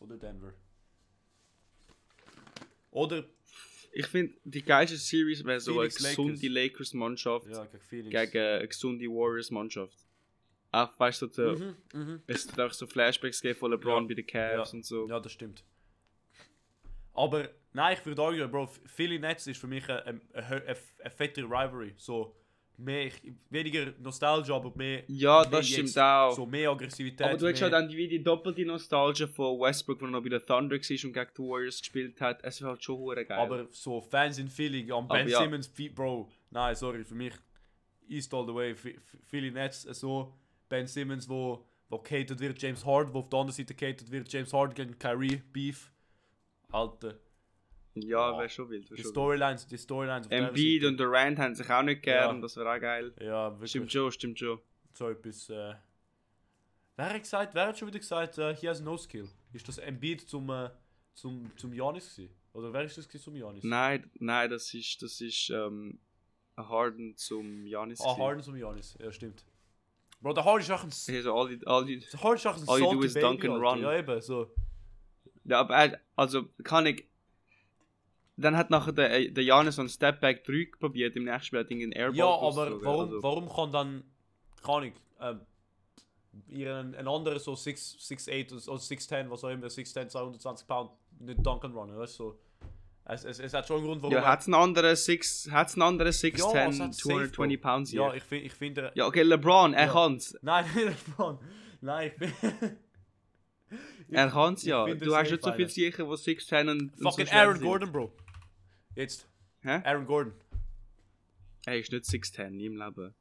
[0.00, 0.52] oder Denver.
[2.90, 3.24] Oder.
[3.94, 9.04] Ich finde, die geilste Series wäre so eine gesunde Lakers-Mannschaft Ja, gegen gegen eine gesunde
[9.06, 9.94] Warriors-Mannschaft.
[10.70, 12.22] Auch, weißt du, so, Mhm, mhm.
[12.26, 14.08] es wird auch so Flashbacks geben von LeBron Ja.
[14.08, 14.76] bei den Cavs Ja.
[14.78, 15.06] und so.
[15.06, 15.62] Ja, das stimmt.
[17.14, 20.64] Aber nein, ich würde argumentieren, Bro, Philly Nets ist für mich eine, eine, eine,
[21.00, 21.92] eine fette Rivalry.
[21.96, 22.34] So,
[22.76, 25.02] mehr, ich- weniger Nostalgie, aber mehr.
[25.08, 25.98] Ja, mehr das stimmt jetzt.
[25.98, 26.32] auch.
[26.34, 27.26] So mehr Aggressivität.
[27.26, 30.22] aber du hast halt dann die, wie die doppelte Nostalgie von Westbrook, wo er noch
[30.22, 32.42] bei den Thunder war und gegen die Warriors gespielt hat.
[32.42, 33.38] Es wäre halt schon hure geil.
[33.38, 35.40] Aber so Fans in Philly, am Ben ja.
[35.42, 37.34] Simmons, Bro, nein, sorry, für mich
[38.08, 38.74] East all the way.
[38.74, 40.34] Philly Nets, äh, so
[40.68, 44.32] Ben Simmons, wo, wo catered wird, James Harden, wo auf der anderen Seite catered wird,
[44.32, 45.90] James Harden gegen Kyrie, Beef.
[46.72, 47.14] Alter,
[47.94, 48.90] ja, wäre schon wild.
[48.90, 49.14] Wär die schon wild.
[49.14, 50.26] Storylines, die Storylines.
[50.28, 52.40] Embiid und Durant haben sich auch nicht gern, Ja.
[52.40, 53.12] das wäre auch geil.
[53.20, 53.70] Ja, wirklich.
[53.70, 54.58] Stimmt schon, stimmt schon.
[54.94, 55.48] So etwas.
[55.50, 55.74] Äh,
[56.96, 59.28] wer hat gesagt, wer hat schon wieder gesagt, äh, he has no skill?
[59.52, 60.70] Ist das Embiid zum, äh,
[61.14, 62.34] zum, zum Janis gewesen?
[62.54, 63.64] Oder wer ist das zum Janis?
[63.64, 65.98] Nein, nein, das ist, das ist ähm,
[66.56, 68.00] ein Harden zum Janis.
[68.00, 69.44] Ah, Harden zum Janis, ja stimmt.
[70.20, 72.80] Bro, der Harden ist auch ein, Also alle, alle, der Harden ist auch ein All
[72.80, 73.80] you do is Baby, dunk and run.
[73.82, 74.50] Ja, eben, so.
[75.44, 77.06] Ja, aber er, also kann ich.
[78.36, 81.70] Dann hat nachher der, äh, der Janis einen Stepback 3 probiert, im nächsten Spiel hat
[81.70, 84.04] ihn Airball Ja, aber warum, also- warum kann dann,
[84.64, 85.40] kann ich, ähm,
[86.48, 90.90] ihren, ein anderer so 6, 6'8 oder 6'10, was auch immer, 6'10, 220 Pound,
[91.20, 92.38] nicht dunk and run, weißt du, so.
[93.04, 95.74] Es, es, es hat schon einen Grund, warum Ja, hat es einen anderen 6, hat's
[95.74, 97.68] einen anderen 6'10, Ja, es hat safe, 220 Bro.
[97.70, 98.14] Pounds Ja, hier.
[98.16, 99.92] ich finde, ich finde, Ja, okay, LeBron, er Ja.
[99.92, 100.38] kann's.
[100.40, 101.38] Nein, LeBron.
[101.80, 102.32] Nein, ich bin.
[104.10, 104.86] Er kann's ich ja.
[104.86, 107.64] Du hast safe nicht so viel sicher, wo 6'10 und, und Fucking so Aaron sind.
[107.64, 108.12] Gordon, Bro.
[108.94, 109.26] Jetzt.
[109.62, 109.80] Hä?
[109.84, 110.34] Aaron Gordon.
[111.64, 113.14] Er ist nicht 6'10, nie im Leben.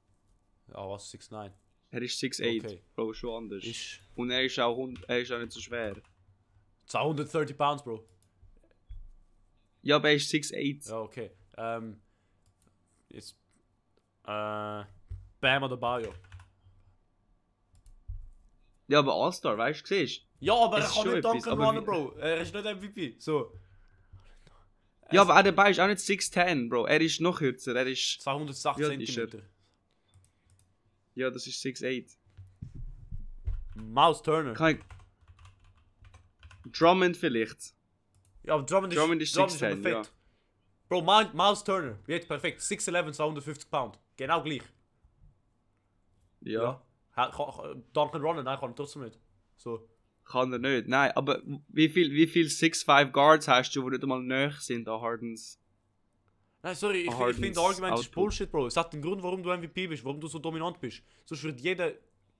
[0.74, 1.14] Ah, was?
[1.14, 1.52] 6'9.
[1.92, 2.82] Er ist 6'8, Okay.
[2.96, 3.64] Bro, schon anders.
[3.64, 5.96] Ist Und er ist auch, er ist auch nicht so schwer.
[6.86, 8.04] 230 Pounds, Bro.
[9.82, 10.90] Ja, aber er ist 6'8.
[10.90, 11.32] Ja, okay.
[11.58, 12.00] Ähm.
[13.10, 13.36] Jetzt.
[14.26, 14.84] Äh.
[15.42, 16.14] Bam oder Bayo.
[18.88, 21.86] Ja, aber All-Star, weißt du, siehst Ja, aber Es er kann nicht etwas, aber runnen,
[21.86, 22.14] Bro.
[22.20, 23.16] Er ist nicht MVP.
[23.20, 23.54] So.
[25.12, 26.86] Ja, aber Adebayo ist auch nicht 6'10, Bro.
[26.88, 27.76] Er ist noch kürzer.
[27.76, 28.22] Er ist...
[28.22, 29.30] 208 Ja, die ist er.
[29.30, 29.42] cm.
[31.16, 32.18] Ja, das ist 6'8.
[33.76, 34.54] Miles Turner.
[34.54, 36.72] Kann ich...
[36.72, 37.74] Drummond vielleicht.
[38.44, 40.14] Ja, aber Drummond ist, Drummond ist Drummond 6'10, perfekt.
[40.90, 41.02] Bro,
[41.34, 42.62] Miles, Turner, jetzt perfekt.
[42.62, 44.00] 6'11, 250 Pound.
[44.18, 44.64] Genau gleich.
[46.42, 46.82] Ja.
[47.16, 49.20] Ka- Duncan Runner, nein, kann er trotzdem nicht.
[49.58, 49.88] So.
[50.32, 50.88] Kann er nicht.
[50.88, 54.88] Nein, aber wie viel, wie viel 6'5 Guards hast du, die nicht einmal näher sind
[54.88, 55.60] an Hardens?
[56.64, 58.12] Nein, sorry, ich, ich finde das Argument ist.
[58.12, 58.68] Bullshit, Bro.
[58.68, 61.02] Es hat einen Grund, warum du MVP bist, warum du so dominant bist.
[61.26, 61.92] Sonst wird jeder.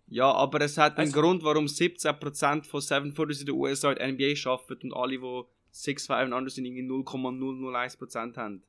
[0.08, 3.92] Ja, aber es hat einen Also- Grund, warum 17% von 7 Footers in den USA
[3.92, 8.64] in der NBA arbeiten und alle, die 6'5 und anders sind, irgendwie 0,001% haben.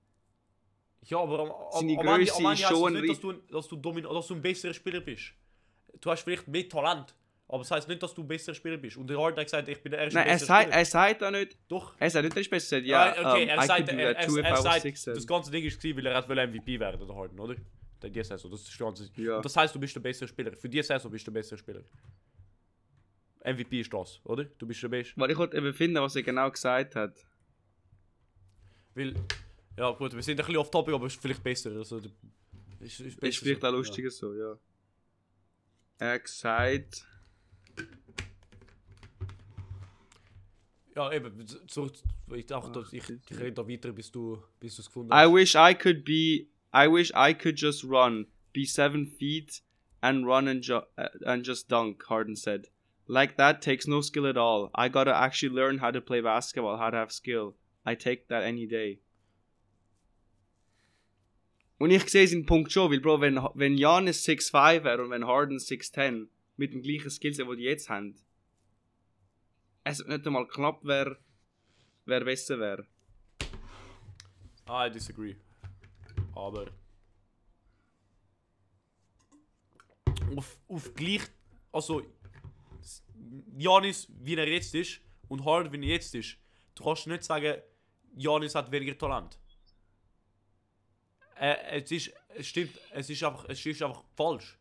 [1.04, 3.32] Ja, aber am, am, Seine am Ende, am Ende ist heisst das nicht, dass du,
[3.32, 5.32] dass, du dass du ein besserer Spieler bist.
[6.00, 7.14] Du hast vielleicht mehr Talent.
[7.52, 8.96] Aber das heisst nicht, dass du ein besserer Spieler bist.
[8.96, 11.30] Und der Harden hat gesagt, ich bin der erste Nein, er sagt, er sagt auch
[11.30, 11.94] nicht, Doch.
[11.98, 12.78] er sagt nicht, er ist besser.
[12.78, 15.12] Ja, okay, um, er sagt, do er, er, er sagt 6'7.
[15.12, 17.56] das ganze Ding ist, weil er hat MVP werden, der Harden, oder?
[18.00, 19.10] Der die Saison, das ist das ganze.
[19.16, 19.36] Ja.
[19.36, 20.56] Und das heißt, du bist der bessere Spieler.
[20.56, 21.82] Für die Saison bist du der bessere Spieler.
[23.44, 24.44] MVP ist das, oder?
[24.44, 25.12] Du bist der Beste.
[25.20, 27.22] Weil ich wollte eben finden, was er genau gesagt hat.
[28.94, 29.14] Weil,
[29.76, 31.72] ja gut, wir sind ein bisschen off topic, aber es ist vielleicht besser.
[31.72, 32.08] Also, ist,
[32.80, 33.66] ist, Ist besser vielleicht so.
[33.66, 34.58] auch lustiger so, ja.
[35.98, 37.06] Er hat gesagt,
[40.94, 41.94] Ja, ja eben, zurück.
[42.34, 45.26] Ich dachte, Ach, ich, ich rede da weiter, bis du bis du es gefunden I
[45.26, 49.62] wish I could be, I wish I could just run, be seven feet,
[50.00, 52.68] and run and, ju uh, and just dunk, Harden said.
[53.06, 54.70] Like that takes no skill at all.
[54.74, 57.54] I gotta actually learn how to play basketball, how to have skill.
[57.84, 59.00] I take that any day.
[61.78, 65.26] Und ich sehe seinen Punkt schon, weil Bro, wenn, wenn Giannis 6'5 wäre und wenn
[65.26, 68.14] Harden 6'10 mit dem gleichen Skillset, den die jetzt haben,
[69.84, 71.18] es nicht einmal knapp wäre,
[72.04, 72.86] wer besser wäre.
[74.68, 75.36] I disagree.
[76.34, 76.66] Aber.
[80.36, 81.22] Auf, auf gleich.
[81.72, 82.02] Also.
[83.56, 86.36] Janis, wie er jetzt ist, und Harden, wie er jetzt ist.
[86.74, 87.60] Du kannst nicht sagen,
[88.14, 89.38] Janis hat weniger Talent.
[91.36, 92.12] Äh, es ist.
[92.34, 94.58] Es stimmt, es ist einfach, es ist einfach falsch.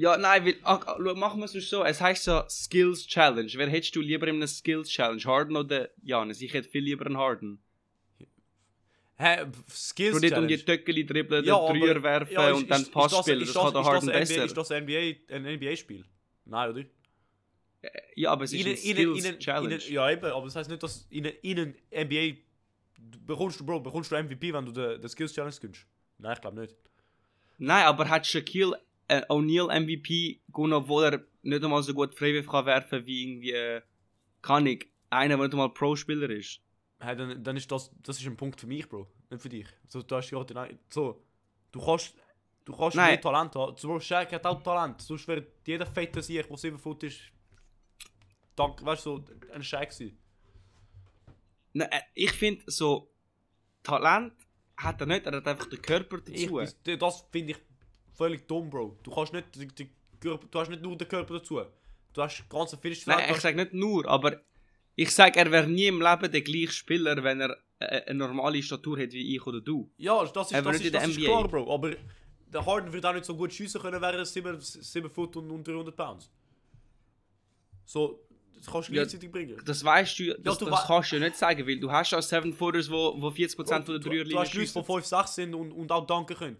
[0.00, 1.82] Ja, nein, weil, ach, machen wir es so.
[1.82, 3.50] Es heißt so Skills Challenge.
[3.56, 5.20] Wer hättest du lieber in einer Skills Challenge?
[5.24, 6.40] Harden oder Janis?
[6.40, 7.58] Ich hätte viel lieber einen Harden.
[9.16, 10.64] Hä, Skills Du nicht um die Challenge.
[10.78, 13.40] Töckeli dribbeln, Ja, den Dreier werfen ja, ist- und dann Pass das- spielen.
[13.40, 14.34] ist Das kann der das Harden ein besser.
[14.34, 16.04] NBA, Ist das ein NBA, ein NBA-Spiel?
[16.44, 16.84] Nein, oder?
[18.14, 19.74] ja, aber es ist Ihnen- eine Skills ihnen- Challenge.
[19.74, 22.36] ihnen- ja, eben, aber das heißt nicht, dass in in NBA
[23.00, 25.84] du bekommst du, Bro, bekommst du MVP, wenn du den, den Skills Challenge gewinnst.
[26.18, 26.76] Nein, ich glaube nicht.
[27.58, 32.46] Nein, aber hat Shaquille äh, O'Neal MVP gewonnen, obwohl er nicht einmal so gut Freiwurf
[32.46, 33.82] kann werfen wie irgendwie, äh,
[34.42, 36.60] kann ich, einer, der nicht einmal Pro-Spieler ist.
[37.00, 39.66] Hey, dann, dann ist das, das ist ein Punkt für mich, Bro, nicht für dich.
[39.88, 41.24] So, du hast nein, so,
[41.72, 42.14] du kannst,
[42.64, 43.10] du kannst Nein.
[43.12, 43.76] mehr Talent haben.
[43.76, 45.00] So, Shaq hat auch Talent.
[45.00, 47.20] Sonst wäre jeder fette Sieg, der 7 Foot ist,
[48.56, 50.18] dank, weißt du, so, ein Shaq sein.
[51.72, 53.10] Nein, äh, ich finde so,
[53.82, 54.32] Talent
[54.76, 56.58] hat er nicht, er hat einfach den Körper Ich, dazu.
[56.60, 57.58] das das finde ich
[58.18, 58.98] völlig dumm, Bro.
[59.04, 59.88] Du kannst nicht, die, die,
[60.20, 61.60] Körper- du hast nicht nur den Körper dazu.
[62.12, 64.40] Du hast ganz viel Nein, ich sage nicht nur, aber
[64.96, 68.62] ich sage, er wäre nie im Leben der gleiche Spieler, wenn er äh, eine normale
[68.62, 69.88] Statur hat wie ich oder du.
[69.96, 71.72] Ja, das ist, das ist, das ist klar, Bro.
[71.72, 71.94] Aber
[72.52, 75.50] der Harden wird auch nicht so gut schiessen können, wäre er 7, 7 Foot und,
[75.50, 76.30] und 300 Pounds.
[77.84, 78.20] So,
[78.56, 79.60] das kannst du Ja, gleichzeitig bringen.
[79.64, 82.20] Das weißt du, das, du das kannst du ja nicht sagen, weil du hast ja
[82.20, 84.84] Seven Footers, wo, wo 40% von der du, du Dreierlinie hast Leute, die schiessen.
[84.84, 86.58] 5, 6 sind und, und auch danken können.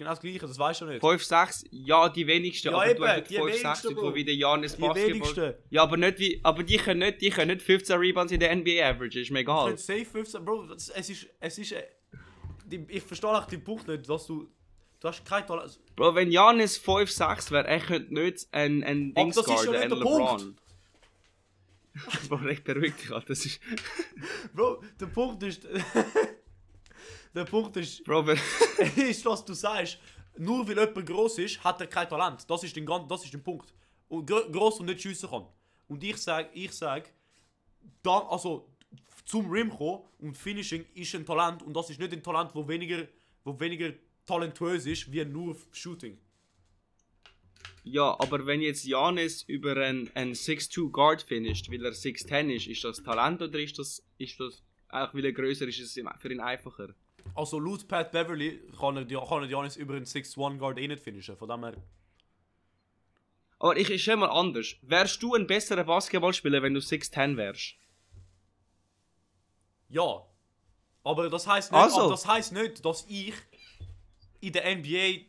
[0.00, 1.00] Genau das Gleiche, das weißt du nicht.
[1.02, 4.02] 5, 6, ja, die wenigsten, Ja, aber eben, du hast die 5, 6, wenigsten, Bro.
[4.02, 5.12] wo wie der Janis Die Basketball...
[5.14, 5.54] wenigsten.
[5.68, 8.56] Ja, aber nicht wie, aber die können nicht, die können nicht 15 Rebounds in der
[8.56, 9.66] NBA Average, ist mir egal.
[9.66, 11.82] könntest safe 15, Bro, das- es ist, es ist, äh,
[12.64, 14.48] die, ich verstehe auch den Punkt nicht, dass du,
[15.00, 15.78] du hast kein Talent.
[15.96, 19.64] Bro, wenn Janis 5, 6 wäre, er könnte nicht ein, ein Aber Dings das ist
[19.66, 20.40] ja nicht ein der Punkt.
[20.40, 20.56] LeBron.
[22.30, 23.26] Bro, echt beruhigt dich, Alter.
[23.26, 23.60] das ist...
[24.54, 25.66] Bro, der Punkt ist,
[27.34, 28.24] der Punkt ist, Bro,
[28.96, 29.98] ist, dass du sagst,
[30.38, 32.48] nur weil jemand groß ist, hat er kein Talent.
[32.48, 33.72] Das ist, den, das ist der Punkt.
[34.08, 35.46] Und gro groß und nicht schiessen kann.
[35.88, 37.12] Und ich sag, ich sag,
[38.02, 38.68] dann, also
[39.24, 42.66] zum Rim kommen und Finishing ist ein Talent und das ist nicht ein Talent, wo
[42.66, 43.06] weniger,
[43.44, 43.92] wo weniger
[44.26, 46.18] talentuös ist wie nur Shooting.
[47.82, 52.66] Ja, aber wenn jetzt Janis über einen, einen 6'2 Guard finisht, weil er 6'10 ist,
[52.66, 56.04] ist das Talent oder ist das, ist das auch weil er größer ist, ist es
[56.18, 56.94] für ihn einfacher?
[57.34, 60.88] Also laut Pat Beverly kann er, die- kann er Giannis über einen 6-1 Guard eh
[60.88, 61.36] nicht finishen.
[61.36, 61.74] Von dem her,
[63.58, 64.74] Aber ich ist mal anders.
[64.82, 67.74] Wärst du ein besserer Basketballspieler, wenn du 6'10 wärst?
[69.88, 70.26] Ja.
[71.02, 72.10] Aber das heißt nicht, Also.
[72.10, 73.34] das heißt nicht, dass ich
[74.40, 75.26] in der NBA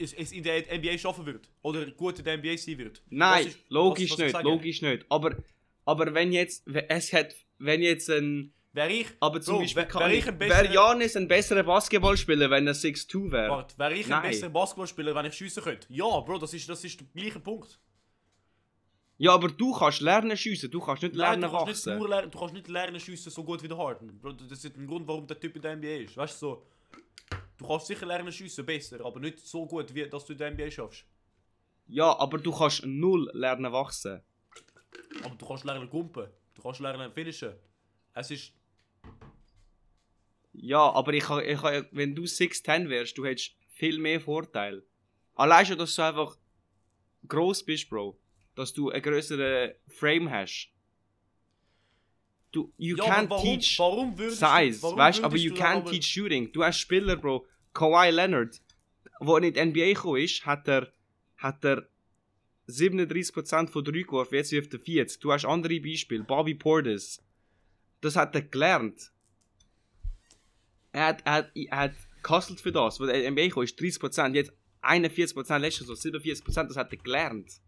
[0.00, 3.02] es, es in der NBA schaffen wird oder gut in der NBA sein wird.
[3.10, 5.06] Nein, ist- logisch was- was ich nicht, logisch nicht.
[5.08, 5.36] Aber,
[5.84, 9.88] aber wenn jetzt, es hat, wenn jetzt ein, Wäre ich, aber zum Bro, Beispiel wär-
[9.88, 13.50] kann wär ich, ein wäre besserer- Janis ein besserer Basketballspieler, wenn er 6'2 wäre?
[13.50, 14.22] warte, wäre ich ein Nein.
[14.30, 15.86] besserer Basketballspieler, wenn ich schiessen könnte?
[15.90, 17.78] Ja, Bro, das ist, das ist der gleiche Punkt.
[19.16, 22.08] Ja, aber du kannst lernen schiessen, du kannst nicht Nein, lernen du kannst nicht nur
[22.08, 24.16] lernen, du kannst nicht lernen schiessen so gut wie der Harden.
[24.20, 26.16] Bro, das ist ein Grund, warum der Typ in der NBA ist.
[26.16, 26.66] Weißt du so?
[27.56, 30.50] Du kannst sicher lernen schiessen besser, aber nicht so gut, wie dass du in der
[30.52, 31.04] NBA schaffst.
[31.88, 34.20] Ja, aber du kannst null lernen wachsen.
[35.24, 36.26] Aber du kannst lernen gumpen.
[36.54, 37.54] Du kannst lernen finishen.
[38.14, 38.52] Es ist.
[40.60, 44.82] Ja, aber ich, ich, wenn du 6'10 wärst, du hättest viel mehr Vorteil.
[45.34, 46.36] Allein schon, dass du einfach
[47.28, 48.18] groß bist, Bro.
[48.56, 50.70] Dass du einen größeren Frame hast.
[52.50, 55.76] Du, you ja, can't warum, teach warum würdest size, warum weißt aber you du can't
[55.76, 56.50] aber- teach shooting.
[56.52, 57.46] Du hast Spieler, Bro.
[57.72, 58.60] Kawhi Leonard,
[59.20, 60.92] wo er in die NBA gekommen ist, hat er,
[61.36, 61.86] hat er
[62.68, 65.20] 37% von 3 geworfen, jetzt wirft er 40.
[65.20, 67.22] Du hast andere Beispiele, Bobby Portis.
[68.00, 69.12] Das hat er gelernt.
[70.98, 71.92] Er hat, er hat, er hat
[72.22, 76.64] gehustelt für das, wo er NBA gekommen ist, 30%, jetzt 41%, letztes Jahr so 47%,
[76.68, 77.60] das hat er gelernt.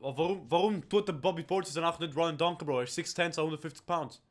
[0.00, 2.78] Warum, warum tut der Bobby Portis dann auch nicht Ryan Duncan, Bro?
[2.78, 4.22] Er ist 6'10, 150 Pounds.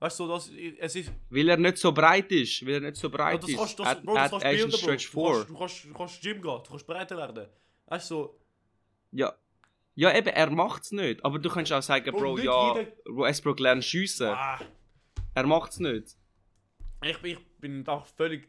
[0.00, 1.12] Weißt du, das, es ist.
[1.30, 3.56] Weil er nicht so breit ist, weil er nicht so Ja, breit das ist.
[3.58, 4.76] kannst, das, Bro, das kannst bilden, Bro.
[4.78, 5.32] Stretch Du 4.
[5.32, 7.46] kannst, du, kannst, du kannst Gym gehen, du kannst breiter werden.
[7.86, 8.30] Weißt du.
[9.12, 9.32] Ja.
[9.94, 11.22] Ja, eben, er macht's nicht.
[11.24, 14.28] Aber du kannst auch sagen, Bro, Bro, ja, jeder- Westbrook lernt schiessen.
[14.28, 14.58] Ah,
[15.34, 16.16] Er macht's nicht.
[17.02, 18.48] Ich, bin- ich bin auch völlig.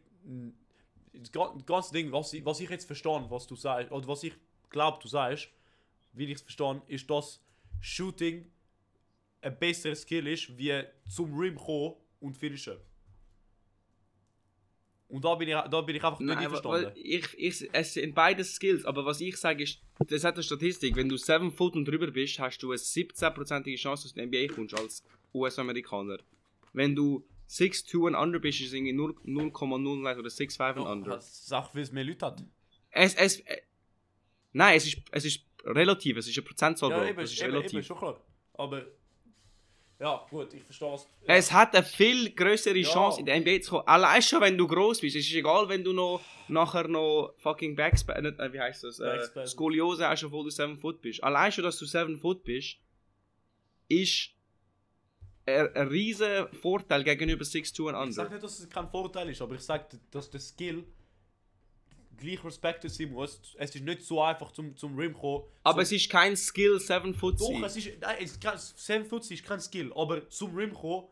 [1.14, 4.08] Das ga- das ganze Ding, was ich, was ich jetzt verstehe, was du sagst, oder
[4.08, 4.34] was ich
[4.70, 5.50] glaube, du sagst,
[6.14, 7.42] wie ich es verstehe, ist, dass
[7.82, 8.50] Shooting
[9.42, 12.78] ein besserer Skill ist, wie zum Rim kommen und finishen.
[15.10, 18.16] Und da bin ich, da bin ich einfach nicht Nein, weil ich, ich, es sind
[18.16, 21.76] beide Skills, aber was ich sage ist, das hat eine Statistik, wenn du 7 Foot
[21.76, 25.04] und drüber bist, hast du eine 17%ige Chance, dass du in die NBA kommst als
[25.36, 26.18] US-Amerikaner.
[26.72, 31.12] Wenn du 6'2 und under bist, ist es irgendwie 0 0,01 oder 6'5 und under.
[31.12, 32.44] Das ist auch, weil es mehr Leute hat.
[32.92, 33.62] Es, es, äh,
[34.54, 37.52] nein, es ist, es ist relativ, es ist eine Prozentzahl, Ja, eben, es ist eben,
[37.52, 37.74] relativ.
[37.74, 38.20] eben, schon klar.
[38.54, 38.86] Aber.
[40.00, 41.08] Ja, gut, ich verstehe es.
[41.28, 42.90] Es hat eine viel größere Ja.
[42.92, 43.88] Chance in der NBA zu kommen.
[43.88, 45.16] Allein schon, wenn du groß bist.
[45.16, 46.20] Es ist egal, wenn du noch
[46.50, 49.00] nachher noch fucking Backspa nicht, äh, wie heißt das?
[49.00, 49.46] Äh.
[49.48, 51.24] Skoliose hast, obwohl du 7 Foot bist.
[51.24, 52.80] Allein schon, dass du 7 Foot bist,
[53.88, 54.33] ist
[55.46, 59.56] ein, riesen Vorteil gegenüber 6'2 und Ich sage nicht, dass es kein Vorteil ist, aber
[59.56, 60.86] ich sage, dass der Skill
[62.18, 63.42] gleich respektiert sein muss.
[63.58, 65.44] Es ist nicht so einfach zum, zum Rim kommen.
[65.64, 67.92] Aber es ist kein Skill 7 Foot Doch, es ist.
[68.00, 71.08] Nein, es ist kein, 7 Foot ist kein Skill, aber zum Rim kommen,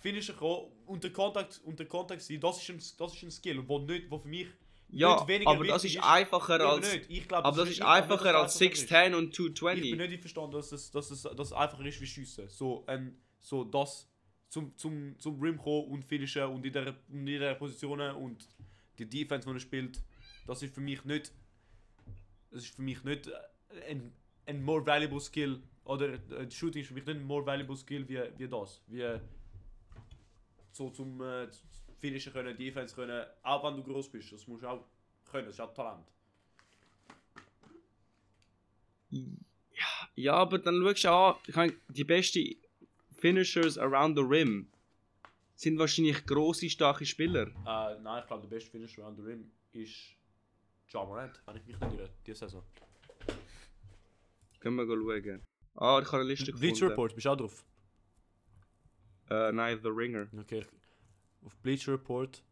[0.00, 3.62] Finisher kommen, unter Kontakt, unter Kontakt sein, das ist ein, das ist ein Skill.
[3.66, 4.48] Wo, nicht, wo für mich
[4.90, 6.88] Ja, aber das ist einfacher als...
[7.28, 8.90] glaub, Aber das ist einfacher als einfacher ist.
[8.90, 9.82] 6'10 und Ich bin 220.
[9.96, 12.48] nicht einverstanden, dass es, dass es, dass es einfacher ist wie Schiessen.
[12.48, 14.08] So, ein, so das
[14.48, 18.46] zum, zum, zum Rim kommen und finishen und in der, in der Position und
[18.98, 20.02] die Defense, die er spielt,
[20.46, 21.32] das ist für mich nicht.
[22.50, 24.12] Das ist für mich nicht äh, ein,
[24.46, 25.62] ein more valuable skill.
[25.84, 28.82] Oder äh, Shooting ist für mich nicht ein more valuable skill wie, wie das.
[28.88, 29.18] Wie
[30.72, 31.48] so zum äh,
[31.98, 34.32] finishen können, Defense können, auch wenn du groß bist.
[34.32, 34.84] Das musst du auch
[35.30, 36.06] können, das ist auch Talent.
[40.14, 42.56] Ja, aber dann schaust du an, die besten
[43.22, 44.66] Finishers around the rim
[45.54, 47.46] sind wahrscheinlich grosse, starke Spieler.
[47.64, 50.16] Äh, nein, ich glaube, der beste Finisher around the rim ist
[50.88, 52.64] Ja Morant, wenn ich mich nicht irre, diese Saison.
[54.58, 55.40] Können wir schauen.
[55.76, 56.90] Ah, ich habe eine Liste Bleacher gefunden.
[56.90, 57.64] Report, bist du auch drauf?
[59.30, 60.26] Äh, nein, The Ringer.
[60.40, 60.66] Okay.
[61.44, 62.42] Auf Bleacher Report,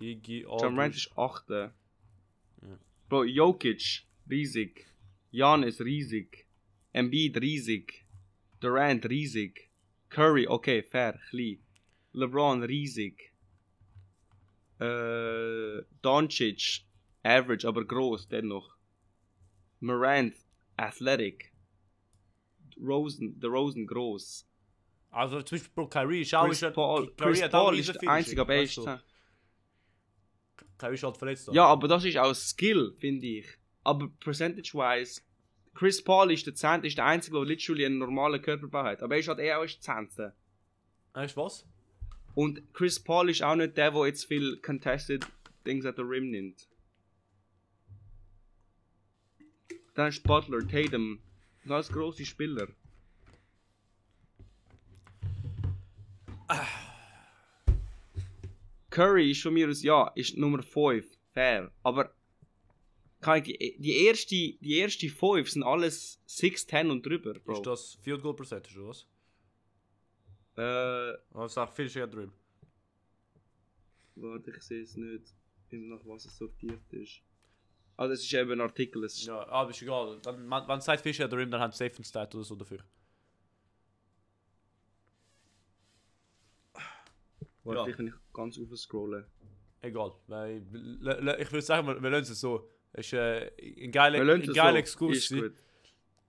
[0.00, 1.08] Iggy John Morant Aldridge.
[1.08, 1.72] ist 8.
[3.08, 4.86] Bro, Jokic, riesig.
[5.30, 6.48] Giannis, riesig.
[6.92, 8.04] Embiid, riesig.
[8.58, 9.65] Durant, riesig.
[10.16, 11.58] Curry, okay, fair, klein.
[12.14, 13.32] LeBron, riesig.
[14.80, 16.84] Äh, Doncic,
[17.22, 18.74] average, aber groß dennoch.
[19.80, 20.34] Morant,
[20.78, 21.52] athletic.
[22.80, 24.46] Rosen, der Rosen, groß.
[25.10, 28.40] Also zum Beispiel Bro, Kyrie ist auch Chris ein- Paul, Chris Paul ist der einzige,
[28.40, 28.98] aber er weißt du.
[30.78, 31.50] Kyrie ist halt verletzt.
[31.52, 33.46] Ja, aber das ist auch Skill, finde ich.
[33.84, 35.20] Aber percentage-wise,
[35.76, 39.02] Chris Paul ist der Zehnte, ist der Einzige, der literally einen normalen Körperbau hat.
[39.02, 40.32] Aber er ist halt eher auch der Zehnte.
[41.12, 41.66] Weißt du was?
[42.34, 45.26] Und Chris Paul ist auch nicht der, der jetzt viel contested
[45.64, 46.66] Things at the Rim nimmt.
[49.94, 51.18] Dann ist Butler, Tatum,
[51.66, 52.68] ganz grosse Spieler.
[58.88, 61.70] Curry ist von mir aus, ja, ist Nummer 5, fair.
[61.82, 62.15] Aber
[63.24, 67.54] die, die erste, die erste 5 sind alles 6, 10 und drüber, Bro.
[67.54, 69.06] Ist das Field Goal Percentage oder was?
[70.56, 72.32] Äh, Oder sag Finishing at the Rim.
[74.14, 75.34] warte, ich sehe es nicht,
[75.70, 77.20] nach was es sortiert ist.
[77.98, 79.04] Ah, das ist eben ein Artikel.
[79.04, 80.18] Es ist, Ja, aber ist egal.
[80.22, 82.54] Dann, wenn es sagt Finishing at the Rim, dann haben sie safe Stat oder so
[82.54, 82.78] dafür.
[87.66, 87.86] warte, ja.
[87.88, 89.26] ich kann ich ganz aufscrollen.
[89.82, 90.12] Egal.
[90.26, 90.62] Weil,
[91.38, 92.70] ich würde sagen, wir, wir lassen es so.
[92.96, 93.50] Ist äh,
[93.82, 94.78] ein geiler, ein geiler.
[94.78, 95.32] Exkurs.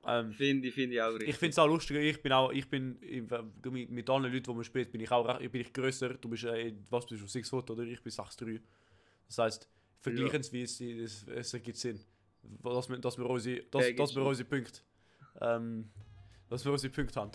[0.09, 1.29] Ähm, Finde ich, finde ich auch richtig.
[1.29, 1.99] ich finde es auch lustiger.
[1.99, 3.23] Ich bin auch, ich bin ich-
[3.69, 6.13] mit, mit anderen Leuten, die man spielt, bin ich auch bin ich grösser.
[6.13, 8.61] Du bist, äh, was bist du, 6 Foot oder ich bin 6'3.
[9.27, 9.67] Das heisst,
[9.99, 11.99] vergleichensweise, es, es ergibt Sinn.
[12.63, 14.79] Dass wir, dass wir unsere, dass, Ergibt dass wir unsere Punkte,
[15.41, 15.89] ähm,
[16.49, 17.31] dass wir unsere Punkte haben.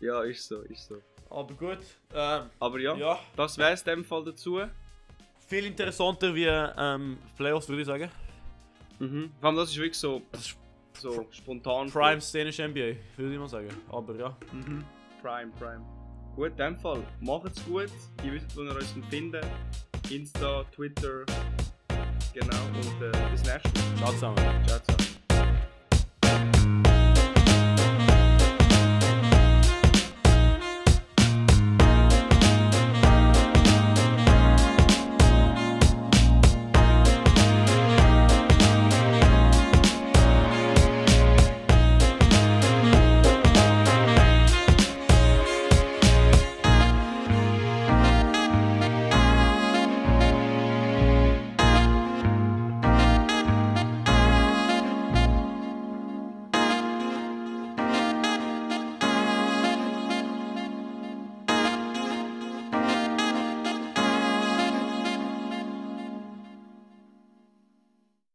[0.00, 1.00] Ja, ist so, ist so.
[1.30, 1.78] Aber gut,
[2.12, 4.60] ähm, Aber ja, ja, das wäre es in dem Fall dazu.
[5.48, 8.10] Viel interessanter wie ähm, Playoffs, würde ich sagen.
[8.98, 9.30] Mhm.
[9.40, 10.56] Vor allem das ist wirklich so, ist
[10.98, 11.90] so spontan.
[11.90, 13.68] Prime szenische NBA, würde ich mal sagen.
[13.90, 14.36] Aber ja.
[14.52, 14.84] Mhm.
[15.20, 15.84] Prime, Prime.
[16.36, 17.90] Gut, in dem Fall, macht's gut.
[18.24, 19.44] Ihr wisst, wo ihr uns finden
[20.10, 21.24] Insta, Twitter.
[22.32, 23.96] Genau, und äh, bis nächstes Mal.
[23.96, 24.66] Ciao zusammen.
[24.66, 25.11] Ciao, ciao.